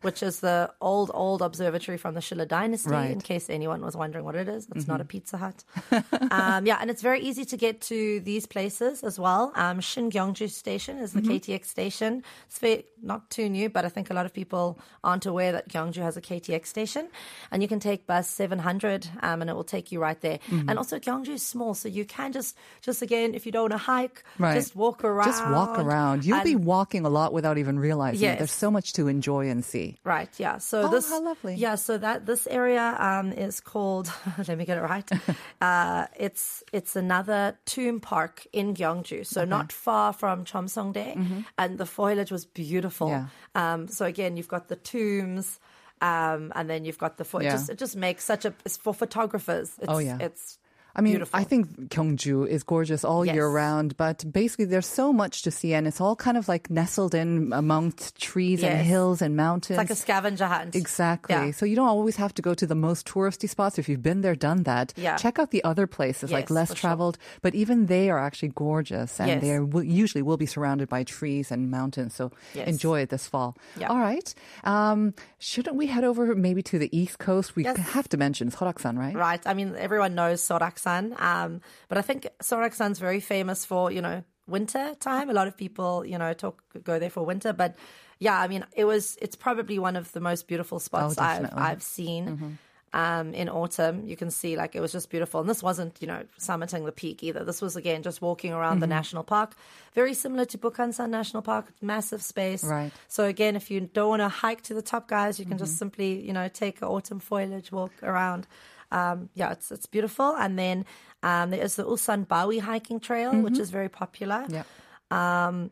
which 0.01 0.23
is 0.23 0.39
the 0.39 0.71
old, 0.81 1.11
old 1.13 1.41
observatory 1.41 1.97
from 1.97 2.13
the 2.13 2.19
Shilla 2.21 2.47
Dynasty, 2.47 2.89
Right. 2.91 3.05
Mm-hmm. 3.05 3.13
in 3.13 3.21
case 3.21 3.49
anyone 3.49 3.81
was 3.81 3.95
wondering 3.95 4.23
what 4.25 4.35
it 4.35 4.47
is. 4.47 4.67
It's 4.75 4.87
not 4.87 5.01
a 5.01 5.05
Pizza 5.05 5.37
Hut. 5.37 5.63
um, 6.31 6.65
yeah, 6.65 6.77
and 6.81 6.89
it's 6.89 7.01
very 7.01 7.19
easy 7.21 7.45
to 7.45 7.57
get 7.57 7.81
to 7.91 8.19
these 8.21 8.45
places 8.45 9.03
as 9.03 9.19
well. 9.19 9.51
Um, 9.55 9.79
Singyeongju 9.79 10.49
Station 10.49 10.97
is 10.97 11.13
the 11.13 11.19
Mm-hmm. 11.21 11.31
KTX 11.51 11.65
station. 11.65 12.23
It's 12.47 12.59
very, 12.59 12.85
not 13.03 13.29
too 13.29 13.49
new, 13.49 13.69
but 13.69 13.83
I 13.85 13.89
think 13.89 14.09
a 14.09 14.13
lot 14.13 14.25
of 14.25 14.33
people 14.33 14.79
aren't 15.03 15.25
aware 15.25 15.51
that 15.51 15.67
Gyeongju 15.69 16.01
has 16.01 16.15
a 16.17 16.21
KTX 16.21 16.65
station. 16.67 17.07
And 17.51 17.61
you 17.61 17.67
can 17.67 17.79
take 17.79 18.07
bus 18.07 18.27
700 18.29 19.07
um, 19.21 19.41
and 19.41 19.49
it 19.49 19.53
will 19.53 19.63
take 19.63 19.91
you 19.91 19.99
right 20.01 20.19
there. 20.21 20.39
Mm-hmm. 20.49 20.69
And 20.69 20.77
also 20.77 20.97
Gyeongju 20.99 21.29
is 21.29 21.43
small, 21.45 21.73
so 21.73 21.89
you 21.89 22.05
can 22.05 22.31
just, 22.31 22.55
just 22.81 23.01
again, 23.01 23.33
if 23.35 23.45
you 23.45 23.51
don't 23.51 23.63
want 23.69 23.73
to 23.73 23.77
hike, 23.77 24.23
Right. 24.37 24.55
just 24.55 24.75
walk 24.75 24.98
around. 25.03 25.25
Just 25.27 25.43
walk 25.49 25.77
around. 25.79 26.25
You'll 26.25 26.43
be 26.43 26.55
walking 26.55 27.05
a 27.05 27.09
lot 27.09 27.33
without 27.33 27.57
even 27.57 27.79
realizing 27.79 28.29
it. 28.29 28.37
There's 28.37 28.51
so 28.51 28.69
much 28.69 28.93
to 28.93 29.07
enjoy 29.07 29.49
and 29.49 29.63
see. 29.65 29.97
Right, 30.03 30.29
yeah. 30.37 30.57
So 30.59 30.83
Oh, 30.83 30.87
this, 30.89 31.09
how 31.09 31.21
lovely. 31.23 31.55
Yeah, 31.55 31.75
so 31.75 31.97
that 31.97 32.25
this 32.25 32.47
area 32.47 32.95
um, 32.99 33.31
is 33.31 33.59
called. 33.59 34.11
let 34.47 34.57
me 34.57 34.65
get 34.65 34.77
it 34.77 34.81
right. 34.81 35.09
uh, 35.61 36.05
it's 36.17 36.63
it's 36.71 36.95
another 36.95 37.57
tomb 37.65 37.99
park 37.99 38.45
in 38.53 38.73
Gyeongju, 38.75 39.25
so 39.25 39.45
not 39.45 39.71
far 39.71 40.13
from 40.13 40.45
Cheomseongdae, 40.45 41.45
and 41.57 41.77
the 41.77 41.85
foliage 41.85 42.31
was 42.31 42.45
beautiful. 42.45 43.07
Mm-hmm. 43.09 43.25
Yeah. 43.55 43.73
Um, 43.73 43.87
so 43.87 44.05
again, 44.05 44.37
you've 44.37 44.47
got 44.47 44.67
the 44.67 44.75
tombs, 44.75 45.59
um, 46.01 46.51
and 46.55 46.69
then 46.69 46.85
you've 46.85 46.99
got 46.99 47.17
the 47.17 47.25
fo- 47.25 47.41
Yeah. 47.41 47.49
it 47.49 47.51
just 47.51 47.69
it 47.71 47.77
just 47.79 47.95
makes 47.95 48.23
such 48.23 48.45
a 48.45 48.53
it's 48.65 48.77
for 48.77 48.93
photographers. 48.93 49.71
It's, 49.79 49.87
Oh, 49.89 49.97
yeah. 49.97 50.17
it's 50.19 50.58
I 50.99 51.01
mean, 51.01 51.13
Beautiful. 51.13 51.39
I 51.39 51.43
think 51.45 51.87
Gyeongju 51.93 52.47
is 52.47 52.63
gorgeous 52.63 53.05
all 53.05 53.23
year 53.25 53.47
round, 53.47 53.95
but 53.95 54.17
basically 54.29 54.65
there's 54.65 54.85
so 55.01 55.13
much 55.13 55.43
to 55.43 55.51
see 55.51 55.73
and 55.73 55.87
it's 55.87 56.01
all 56.01 56.15
kind 56.17 56.35
of 56.37 56.49
like 56.49 56.69
nestled 56.69 57.15
in 57.15 57.53
amongst 57.53 58.19
trees 58.19 58.61
and 58.63 58.85
hills 58.85 59.21
and 59.21 59.31
mountains. 59.37 59.79
it's 59.79 59.89
like 59.89 59.97
a 59.99 60.01
scavenger 60.07 60.45
hunt. 60.45 60.75
Exactly. 60.75 61.33
Yeah. 61.35 61.51
So 61.51 61.63
you 61.65 61.75
don't 61.79 61.87
always 61.87 62.17
have 62.17 62.33
to 62.35 62.41
go 62.41 62.53
to 62.53 62.67
the 62.67 62.75
most 62.75 63.07
touristy 63.07 63.47
spots. 63.47 63.79
If 63.79 63.87
you've 63.87 64.03
been 64.03 64.21
there, 64.25 64.35
done 64.35 64.63
that, 64.63 64.87
Yeah. 64.97 65.15
check 65.15 65.39
out 65.39 65.51
the 65.51 65.63
other 65.63 65.87
places 65.87 66.31
like 66.37 66.49
less 66.49 66.69
for 66.71 66.75
sure. 66.75 66.89
traveled, 66.89 67.15
but 67.41 67.55
even 67.55 67.85
they 67.85 68.09
are 68.09 68.19
actually 68.19 68.51
gorgeous 68.67 69.11
and 69.21 69.29
Yes. 69.29 69.41
they 69.41 69.55
will, 69.59 69.83
usually 70.03 70.21
will 70.21 70.37
be 70.45 70.49
surrounded 70.55 70.89
by 70.89 71.01
trees 71.17 71.47
and 71.53 71.71
mountains. 71.71 72.11
So 72.19 72.31
Yes. 72.53 72.67
enjoy 72.67 72.97
it 73.03 73.09
this 73.15 73.25
fall. 73.33 73.55
Yeah. 73.79 73.87
All 73.91 73.99
right. 74.09 74.27
Um, 74.65 75.13
shouldn't 75.39 75.77
we 75.81 75.87
head 75.87 76.03
over 76.03 76.35
maybe 76.35 76.61
to 76.71 76.75
the 76.83 76.89
East 76.91 77.17
Coast? 77.27 77.55
We 77.55 77.63
Yes. 77.63 77.77
have 77.95 78.07
to 78.09 78.17
mention 78.17 78.51
Soraksan, 78.51 78.97
right? 79.05 79.15
Right. 79.15 79.43
I 79.45 79.53
mean, 79.53 79.69
everyone 79.77 80.13
knows 80.19 80.41
Soraksan, 80.49 80.88
um, 81.17 81.61
but 81.87 81.97
I 81.97 82.01
think 82.01 82.27
Soraksan's 82.41 82.99
very 82.99 83.19
famous 83.19 83.65
for 83.65 83.91
you 83.91 84.01
know 84.01 84.23
winter 84.47 84.95
time. 84.99 85.29
A 85.29 85.33
lot 85.33 85.47
of 85.47 85.55
people 85.55 86.05
you 86.05 86.17
know 86.17 86.33
talk 86.33 86.61
go 86.83 86.99
there 86.99 87.09
for 87.09 87.25
winter, 87.25 87.53
but 87.53 87.75
yeah, 88.19 88.39
I 88.39 88.47
mean, 88.47 88.65
it 88.75 88.85
was 88.85 89.17
it's 89.21 89.35
probably 89.35 89.79
one 89.79 89.95
of 89.95 90.11
the 90.11 90.19
most 90.19 90.47
beautiful 90.47 90.79
spots 90.79 91.17
I've. 91.17 91.49
I've 91.53 91.83
seen. 91.83 92.57
Um, 92.91 93.35
in 93.35 93.49
autumn, 93.49 94.07
you 94.07 94.17
can 94.17 94.31
see 94.31 94.57
like 94.57 94.75
it 94.75 94.79
was 94.79 94.91
just 94.91 95.11
beautiful, 95.11 95.39
and 95.39 95.47
this 95.47 95.61
wasn't, 95.61 95.97
you 96.01 96.07
know, 96.07 96.23
summiting 96.39 96.85
the 96.85 96.91
peak 96.91 97.21
either. 97.21 97.43
This 97.43 97.61
was 97.61 97.75
again 97.75 98.01
just 98.01 98.19
walking 98.19 98.51
around 98.51 98.79
the 98.79 98.87
national 98.87 99.23
park, 99.23 99.53
very 99.93 100.15
similar 100.15 100.43
to 100.45 100.57
Bukhansan 100.57 101.11
National 101.11 101.43
Park, 101.43 101.71
massive 101.83 102.23
space. 102.23 102.63
Right. 102.63 102.91
So 103.07 103.25
again, 103.25 103.55
if 103.55 103.69
you 103.69 103.81
don't 103.81 104.09
want 104.09 104.21
to 104.21 104.27
hike 104.27 104.63
to 104.63 104.73
the 104.73 104.81
top, 104.81 105.07
guys, 105.07 105.39
you 105.39 105.45
can 105.45 105.59
just 105.59 105.77
simply, 105.77 106.19
you 106.19 106.33
know, 106.33 106.47
take 106.47 106.81
an 106.81 106.87
autumn 106.87 107.19
foliage 107.19 107.71
walk 107.71 107.91
around. 108.01 108.47
Um, 108.91 109.29
yeah, 109.35 109.51
it's 109.51 109.71
it's 109.71 109.85
beautiful. 109.85 110.35
And 110.35 110.57
then 110.57 110.85
um, 111.23 111.51
there 111.51 111.61
is 111.63 111.75
the 111.75 111.83
Ulsan 111.85 112.25
Bawi 112.27 112.59
hiking 112.59 112.99
trail, 112.99 113.31
which 113.33 113.59
is 113.59 113.69
very 113.69 113.89
popular. 113.89 114.45
Yeah. 114.49 114.63
Um, 115.11 115.71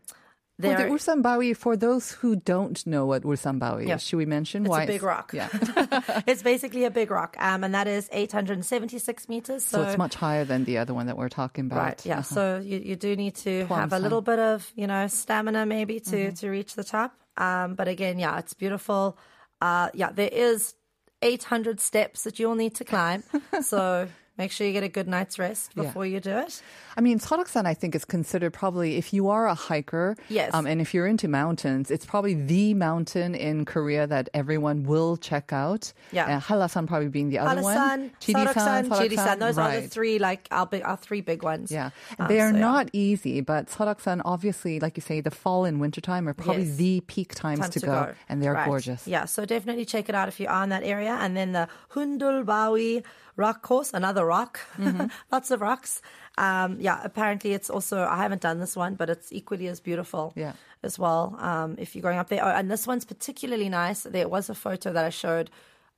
For 0.59 0.62
the 0.63 0.67
there, 0.69 0.89
Ulsan 0.89 1.21
Bawi, 1.21 1.55
for 1.55 1.77
those 1.77 2.12
who 2.12 2.36
don't 2.36 2.81
know 2.88 3.05
what 3.05 3.21
Ulsan 3.24 3.59
Bawi 3.59 3.88
Yeah. 3.88 3.95
is, 3.95 4.03
should 4.03 4.17
we 4.17 4.25
mention 4.25 4.65
It's 4.65 4.75
a 4.75 4.86
big 4.88 5.03
rock. 5.03 5.31
Yeah. 5.33 5.50
it's 6.27 6.41
basically 6.41 6.86
a 6.86 6.89
big 6.89 7.12
rock, 7.12 7.38
um, 7.39 7.63
and 7.63 7.74
that 7.75 7.88
is 7.88 8.09
876 8.12 9.29
meters. 9.29 9.63
so 9.63 9.83
it's 9.83 9.97
much 9.97 10.15
higher 10.15 10.45
than 10.45 10.65
the 10.65 10.79
other 10.79 10.93
one 10.95 11.05
that 11.07 11.17
we're 11.17 11.29
talking 11.29 11.65
about. 11.67 11.77
Right. 11.77 12.05
Yeah. 12.05 12.21
So 12.24 12.57
you, 12.57 12.79
you 12.79 12.95
do 12.95 13.15
need 13.15 13.36
to 13.45 13.65
have 13.67 13.93
a 13.93 14.00
little 14.00 14.21
bit 14.21 14.39
of 14.39 14.71
you 14.75 14.88
know 14.88 15.05
stamina 15.07 15.65
maybe 15.65 16.00
to 16.00 16.31
to 16.31 16.50
reach 16.50 16.74
the 16.75 16.83
top. 16.83 17.13
Um, 17.38 17.75
but 17.75 17.88
again, 17.88 18.17
yeah, 18.17 18.39
it's 18.39 18.55
beautiful. 18.55 19.17
Uh, 19.62 19.89
yeah, 19.93 20.12
there 20.12 20.29
is 20.31 20.74
800 21.27 21.81
steps 21.81 22.24
that 22.24 22.39
you'll 22.39 22.55
need 22.55 22.74
to 22.75 22.86
climb. 22.86 23.24
so 23.62 24.07
make 24.38 24.51
sure 24.51 24.67
you 24.67 24.74
get 24.74 24.84
a 24.84 24.89
good 24.89 25.08
night's 25.08 25.39
rest 25.39 25.72
Yeah. 25.75 25.84
before 25.84 26.06
you 26.06 26.20
do 26.20 26.38
it. 26.38 26.62
I 26.96 27.01
mean, 27.01 27.20
Soraksan, 27.20 27.65
I 27.65 27.74
think, 27.74 27.96
is 27.96 28.06
considered 28.06 28.53
probably, 28.53 28.98
if 28.98 29.13
you 29.13 29.29
are 29.29 29.48
a 29.48 29.53
hiker, 29.56 30.15
Yes. 30.29 30.53
um, 30.53 30.65
and 30.65 30.79
if 30.82 30.94
you're 30.94 31.08
into 31.08 31.27
mountains, 31.27 31.91
it's 31.91 32.06
probably 32.06 32.34
the 32.34 32.74
mountain 32.74 33.36
in 33.36 33.65
Korea 33.65 34.08
that 34.08 34.29
everyone 34.34 34.84
will 34.84 35.17
check 35.17 35.51
out. 35.53 35.94
Yeah. 36.12 36.38
Uh, 36.38 36.39
Hallasan 36.39 36.88
probably 36.88 37.10
being 37.10 37.29
the 37.29 37.39
other 37.39 37.62
one. 37.62 37.75
Hallasan, 37.75 38.12
Soraksan, 38.20 38.89
Jirisan. 38.89 39.39
Those 39.39 39.58
are 39.58 39.82
the 39.82 39.88
three 39.88 40.17
like 40.20 40.48
our 40.51 40.65
big, 40.65 40.84
our 40.84 40.98
three 40.98 41.22
big 41.22 41.44
ones. 41.44 41.72
Yeah, 41.72 41.89
Um, 42.20 42.27
they 42.27 42.39
are 42.41 42.50
so, 42.51 42.56
yeah. 42.56 42.62
not 42.62 42.89
easy, 42.94 43.41
but 43.41 43.67
Soraksan, 43.67 44.22
obviously, 44.25 44.79
like 44.79 44.98
you 44.98 45.01
say, 45.01 45.22
the 45.22 45.32
fall 45.32 45.65
and 45.65 45.79
wintertime 45.79 46.27
are 46.27 46.34
probably 46.34 46.63
Yes. 46.63 46.77
the 46.77 47.01
peak 47.01 47.34
times 47.36 47.60
time 47.60 47.70
to, 47.72 47.79
go, 47.79 48.13
and 48.29 48.41
they're 48.41 48.53
Right. 48.53 48.65
gorgeous. 48.67 49.08
Yeah, 49.08 49.25
so 49.25 49.46
definitely 49.46 49.86
check 49.86 50.10
it 50.10 50.15
out 50.15 50.27
if 50.27 50.39
you 50.39 50.48
are 50.48 50.63
in 50.63 50.70
that 50.70 50.84
area. 50.84 51.17
And 51.20 51.36
then 51.38 51.51
the 51.53 51.67
Hundulbawi 51.94 53.03
rock 53.37 53.61
course, 53.61 53.93
another 53.93 54.25
rock, 54.25 54.59
Mm-hmm. 54.77 55.07
lots 55.31 55.51
of 55.51 55.61
rocks. 55.61 56.01
Um, 56.37 56.77
yeah, 56.79 57.00
apparently 57.03 57.53
it's 57.53 57.69
also 57.69 58.03
I 58.03 58.17
haven't 58.17 58.41
done 58.41 58.59
this 58.59 58.75
one, 58.75 58.95
but 58.95 59.09
it's 59.09 59.31
equally 59.31 59.67
as 59.69 59.79
beautiful. 59.79 60.33
Yeah. 60.35 60.53
as 60.83 61.00
well. 61.00 61.35
Um, 61.39 61.75
if 61.79 61.95
you're 61.95 62.03
going 62.03 62.19
up 62.19 62.29
there, 62.29 62.43
oh, 62.45 62.50
and 62.50 62.69
this 62.69 62.85
one's 62.85 63.05
particularly 63.05 63.69
nice. 63.69 64.03
There 64.03 64.27
was 64.27 64.50
a 64.50 64.53
photo 64.55 64.91
that 64.93 65.05
I 65.05 65.09
showed. 65.09 65.50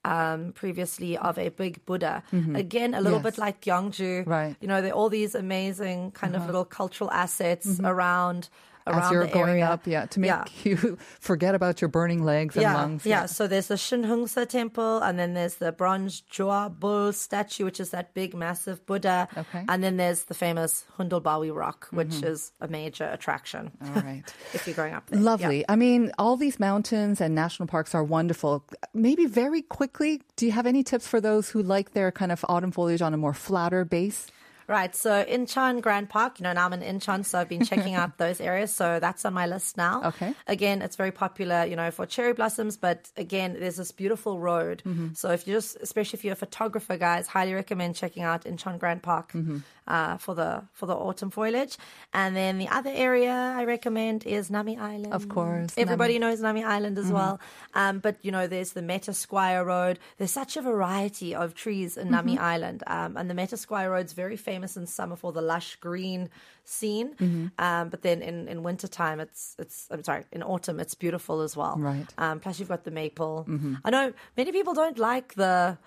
Um, 0.06 0.54
previously 0.54 1.18
of 1.18 1.38
a 1.38 1.50
big 1.50 1.86
Buddha. 1.86 2.24
Again, 2.32 2.94
a 2.94 3.02
little 3.02 3.20
Mm-hmm. 3.20 3.26
Yes. 3.28 3.36
bit 3.36 3.42
like 3.42 3.62
Gyeongju. 3.62 4.26
Right. 4.26 4.46
Uh-huh. 4.46 4.56
You 4.62 4.68
know, 4.70 4.82
there 4.82 4.92
are 4.92 4.96
all 4.96 5.10
these 5.10 5.36
amazing 5.36 6.12
kind 6.12 6.38
of 6.38 6.46
little 6.46 6.64
cultural 6.64 7.12
assets 7.12 7.82
around 7.84 8.48
around 8.88 9.00
Mm-hmm. 9.00 9.06
As 9.06 9.12
you're 9.12 9.28
going 9.28 9.50
area. 9.62 9.66
up, 9.66 9.88
yeah, 9.88 10.06
to 10.08 10.20
make 10.20 10.30
Yeah. 10.30 10.46
you 10.64 10.98
forget 11.20 11.56
about 11.56 11.82
your 11.82 11.88
burning 11.90 12.24
legs 12.24 12.56
and 12.56 12.64
yeah, 12.64 12.74
lungs. 12.74 13.06
Yeah, 13.06 13.26
so 13.26 13.48
there's 13.48 13.68
the 13.68 13.76
Shinhungsa 13.76 14.48
temple, 14.48 15.00
and 15.00 15.18
then 15.18 15.34
there's 15.34 15.56
the 15.56 15.72
bronze 15.72 16.22
Joa 16.22 16.70
bull 16.70 17.14
statue, 17.14 17.66
which 17.66 17.80
is 17.80 17.92
that 17.92 18.14
big, 18.14 18.34
massive 18.34 18.86
Buddha. 18.86 19.28
Okay. 19.38 19.66
And 19.68 19.84
then 19.84 19.98
there's 19.98 20.24
the 20.24 20.34
famous 20.34 20.86
Hundulbawi 20.98 21.56
rock, 21.56 21.88
which 21.92 22.24
is 22.24 22.52
a 22.62 22.68
major 22.68 23.06
attraction 23.06 23.72
All 23.84 24.02
right. 24.02 24.24
if 24.54 24.68
you're 24.68 24.76
going 24.76 24.94
up 24.94 25.08
there. 25.10 25.20
Lovely. 25.20 25.66
I 25.70 25.76
mean, 25.76 26.12
all 26.18 26.38
these 26.38 26.60
mountains 26.60 27.22
and 27.22 27.36
national 27.36 27.68
parks 27.68 27.94
are 27.96 28.04
wonderful. 28.04 28.64
Maybe 28.94 29.26
very 29.26 29.62
quickly, 29.62 30.22
do 30.36 30.46
you 30.46 30.52
have 30.52 30.66
any 30.66 30.84
tips 30.84 31.08
for 31.08 31.22
those 31.22 31.50
who 31.50 31.62
like 31.62 31.94
their 31.94 32.12
kind 32.12 32.32
of 32.32 32.44
autumn 32.50 32.72
foliage 32.72 33.02
on 33.02 33.14
a 33.14 33.18
more 33.18 33.34
flatter 33.34 33.86
base? 33.86 34.28
Right. 34.70 34.96
So 34.96 35.26
Incheon 35.26 35.82
Grand 35.82 36.10
Park, 36.10 36.40
you 36.40 36.44
know, 36.44 36.54
now 36.54 36.68
I'm 36.68 36.74
in 36.74 36.82
Incheon, 36.82 37.26
so 37.26 37.40
I've 37.40 37.50
been 37.50 37.66
checking 37.66 37.96
out 37.96 38.18
those 38.24 38.40
areas. 38.40 38.72
So 38.72 39.00
that's 39.00 39.26
on 39.26 39.34
my 39.34 39.48
list 39.48 39.78
now. 39.78 40.04
Okay. 40.04 40.36
Again, 40.46 40.84
it's 40.84 40.96
very 40.96 41.12
popular, 41.12 41.66
you 41.66 41.76
know, 41.76 41.90
for 41.90 42.06
cherry 42.06 42.34
blossoms, 42.34 42.78
but 42.78 43.10
again, 43.18 43.58
there's 43.60 43.78
this 43.78 43.92
beautiful 43.92 44.38
road. 44.38 44.84
Mm-hmm. 44.86 45.14
So 45.16 45.32
if 45.32 45.48
you 45.48 45.56
just, 45.56 45.78
especially 45.82 46.20
if 46.20 46.24
you're 46.24 46.34
a 46.34 46.38
photographer, 46.38 46.98
guys, 46.98 47.28
highly 47.28 47.56
recommend 47.56 47.96
checking 47.96 48.22
out 48.22 48.44
Incheon 48.44 48.78
Grand 48.78 49.02
Park 49.02 49.34
Mm-hmm. 49.34 49.58
Uh, 49.90 50.18
for 50.18 50.36
the 50.36 50.52
for 50.72 50.86
the 50.86 50.94
autumn 51.08 51.32
foliage. 51.32 51.76
And 52.14 52.36
then 52.36 52.60
the 52.60 52.68
other 52.78 52.92
area 52.94 53.34
I 53.58 53.64
recommend 53.66 54.20
is 54.26 54.52
Nami 54.52 54.78
Island. 54.78 55.14
Of 55.14 55.28
course, 55.30 55.74
Everybody 55.78 56.20
knows 56.20 56.40
Nami 56.42 56.64
Island 56.64 56.96
Mm-hmm. 56.98 57.08
as 57.08 57.12
well. 57.20 57.40
Um, 57.74 58.00
but 58.00 58.16
you 58.22 58.32
know, 58.32 58.46
there's 58.48 58.74
the 58.74 58.82
Metasequoia 58.82 59.66
Road. 59.66 59.98
There's 60.18 60.32
such 60.32 60.58
a 60.58 60.62
variety 60.62 61.34
of 61.34 61.56
trees 61.56 61.98
in 61.98 62.12
Nami 62.12 62.36
Mm-hmm. 62.36 62.54
Island. 62.54 62.84
Um, 62.88 63.18
and 63.18 63.26
the 63.32 63.34
Metasequoia 63.34 63.90
Road's 63.90 64.14
very 64.14 64.38
famous 64.38 64.78
in 64.78 64.86
summer 64.86 65.16
for 65.16 65.32
the 65.32 65.42
lush 65.42 65.76
green 65.78 66.30
scene. 66.66 67.16
Mm-hmm. 67.16 67.48
Um, 67.58 67.90
but 67.90 68.02
then 68.04 68.22
in, 68.22 68.48
in 68.48 68.62
wintertime, 68.64 69.20
it's, 69.20 69.56
it's, 69.58 69.88
I'm 69.90 70.04
sorry, 70.04 70.24
in 70.32 70.44
autumn, 70.44 70.80
it's 70.80 70.94
beautiful 70.96 71.42
as 71.42 71.58
well. 71.58 71.76
Right. 71.80 72.06
Um, 72.18 72.40
plus 72.40 72.60
you've 72.60 72.70
got 72.70 72.84
the 72.84 72.92
maple. 72.92 73.48
I 73.84 73.90
know 73.90 74.14
many 74.38 74.52
people 74.52 74.74
don't 74.76 75.00
like 75.00 75.34
the, 75.34 75.78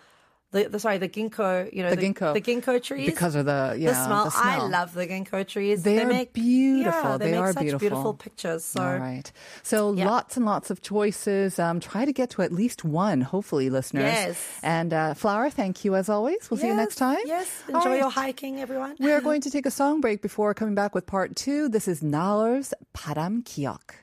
the, 0.53 0.69
the, 0.69 0.79
sorry, 0.79 0.99
the 0.99 1.09
ginkgo, 1.09 1.73
you 1.73 1.83
know, 1.83 1.91
the, 1.91 1.97
the 1.97 2.03
ginkgo, 2.03 2.35
the 2.35 2.41
ginkgo 2.43 2.83
trees 2.83 3.07
because 3.07 3.35
of 3.35 3.47
the 3.47 3.75
yeah, 3.79 3.89
the 3.91 4.05
smell. 4.05 4.25
The 4.25 4.31
smell. 4.31 4.45
I 4.45 4.69
love 4.69 4.93
the 4.93 5.07
ginkgo 5.07 5.47
trees. 5.49 5.83
They, 5.83 5.97
they 5.97 6.03
are 6.03 6.07
make, 6.07 6.35
beautiful. 6.35 7.11
Yeah, 7.11 7.17
they, 7.17 7.25
they 7.25 7.31
make 7.33 7.41
are 7.41 7.53
such 7.55 7.63
beautiful. 7.63 7.89
beautiful 7.89 8.15
pictures. 8.15 8.65
So. 8.65 8.83
All 8.83 8.99
right, 8.99 9.33
so 9.63 9.95
yeah. 9.95 10.07
lots 10.07 10.37
and 10.37 10.45
lots 10.45 10.71
of 10.71 10.83
choices. 10.83 11.59
Um, 11.59 11.81
try 11.81 12.05
to 12.05 12.13
get 12.13 12.29
to 12.31 12.43
at 12.43 12.53
least 12.53 12.85
one, 12.85 13.23
hopefully, 13.23 13.71
listeners. 13.71 14.05
Yes. 14.05 14.59
And 14.63 14.93
uh, 14.93 15.15
Flower, 15.15 15.49
thank 15.49 15.87
you 15.87 15.95
as 15.95 16.11
always. 16.11 16.51
We'll 16.51 16.59
yes, 16.59 16.63
see 16.63 16.69
you 16.69 16.77
next 16.77 16.97
time. 16.97 17.19
Yes. 17.25 17.63
Enjoy 17.69 17.91
right. 17.91 17.99
your 17.99 18.11
hiking, 18.11 18.61
everyone. 18.61 18.97
we 19.01 19.11
are 19.11 19.21
going 19.29 19.41
to 19.41 19.51
take 19.51 19.65
a 19.65 19.71
song 19.71 20.03
break 20.03 20.21
before 20.21 20.53
coming 20.53 20.75
back 20.75 20.95
with 20.95 21.07
part 21.07 21.35
two. 21.35 21.71
This 21.71 21.89
is 21.89 22.03
Nalar's 22.03 22.75
Param 22.95 23.43
Kiok. 23.43 24.03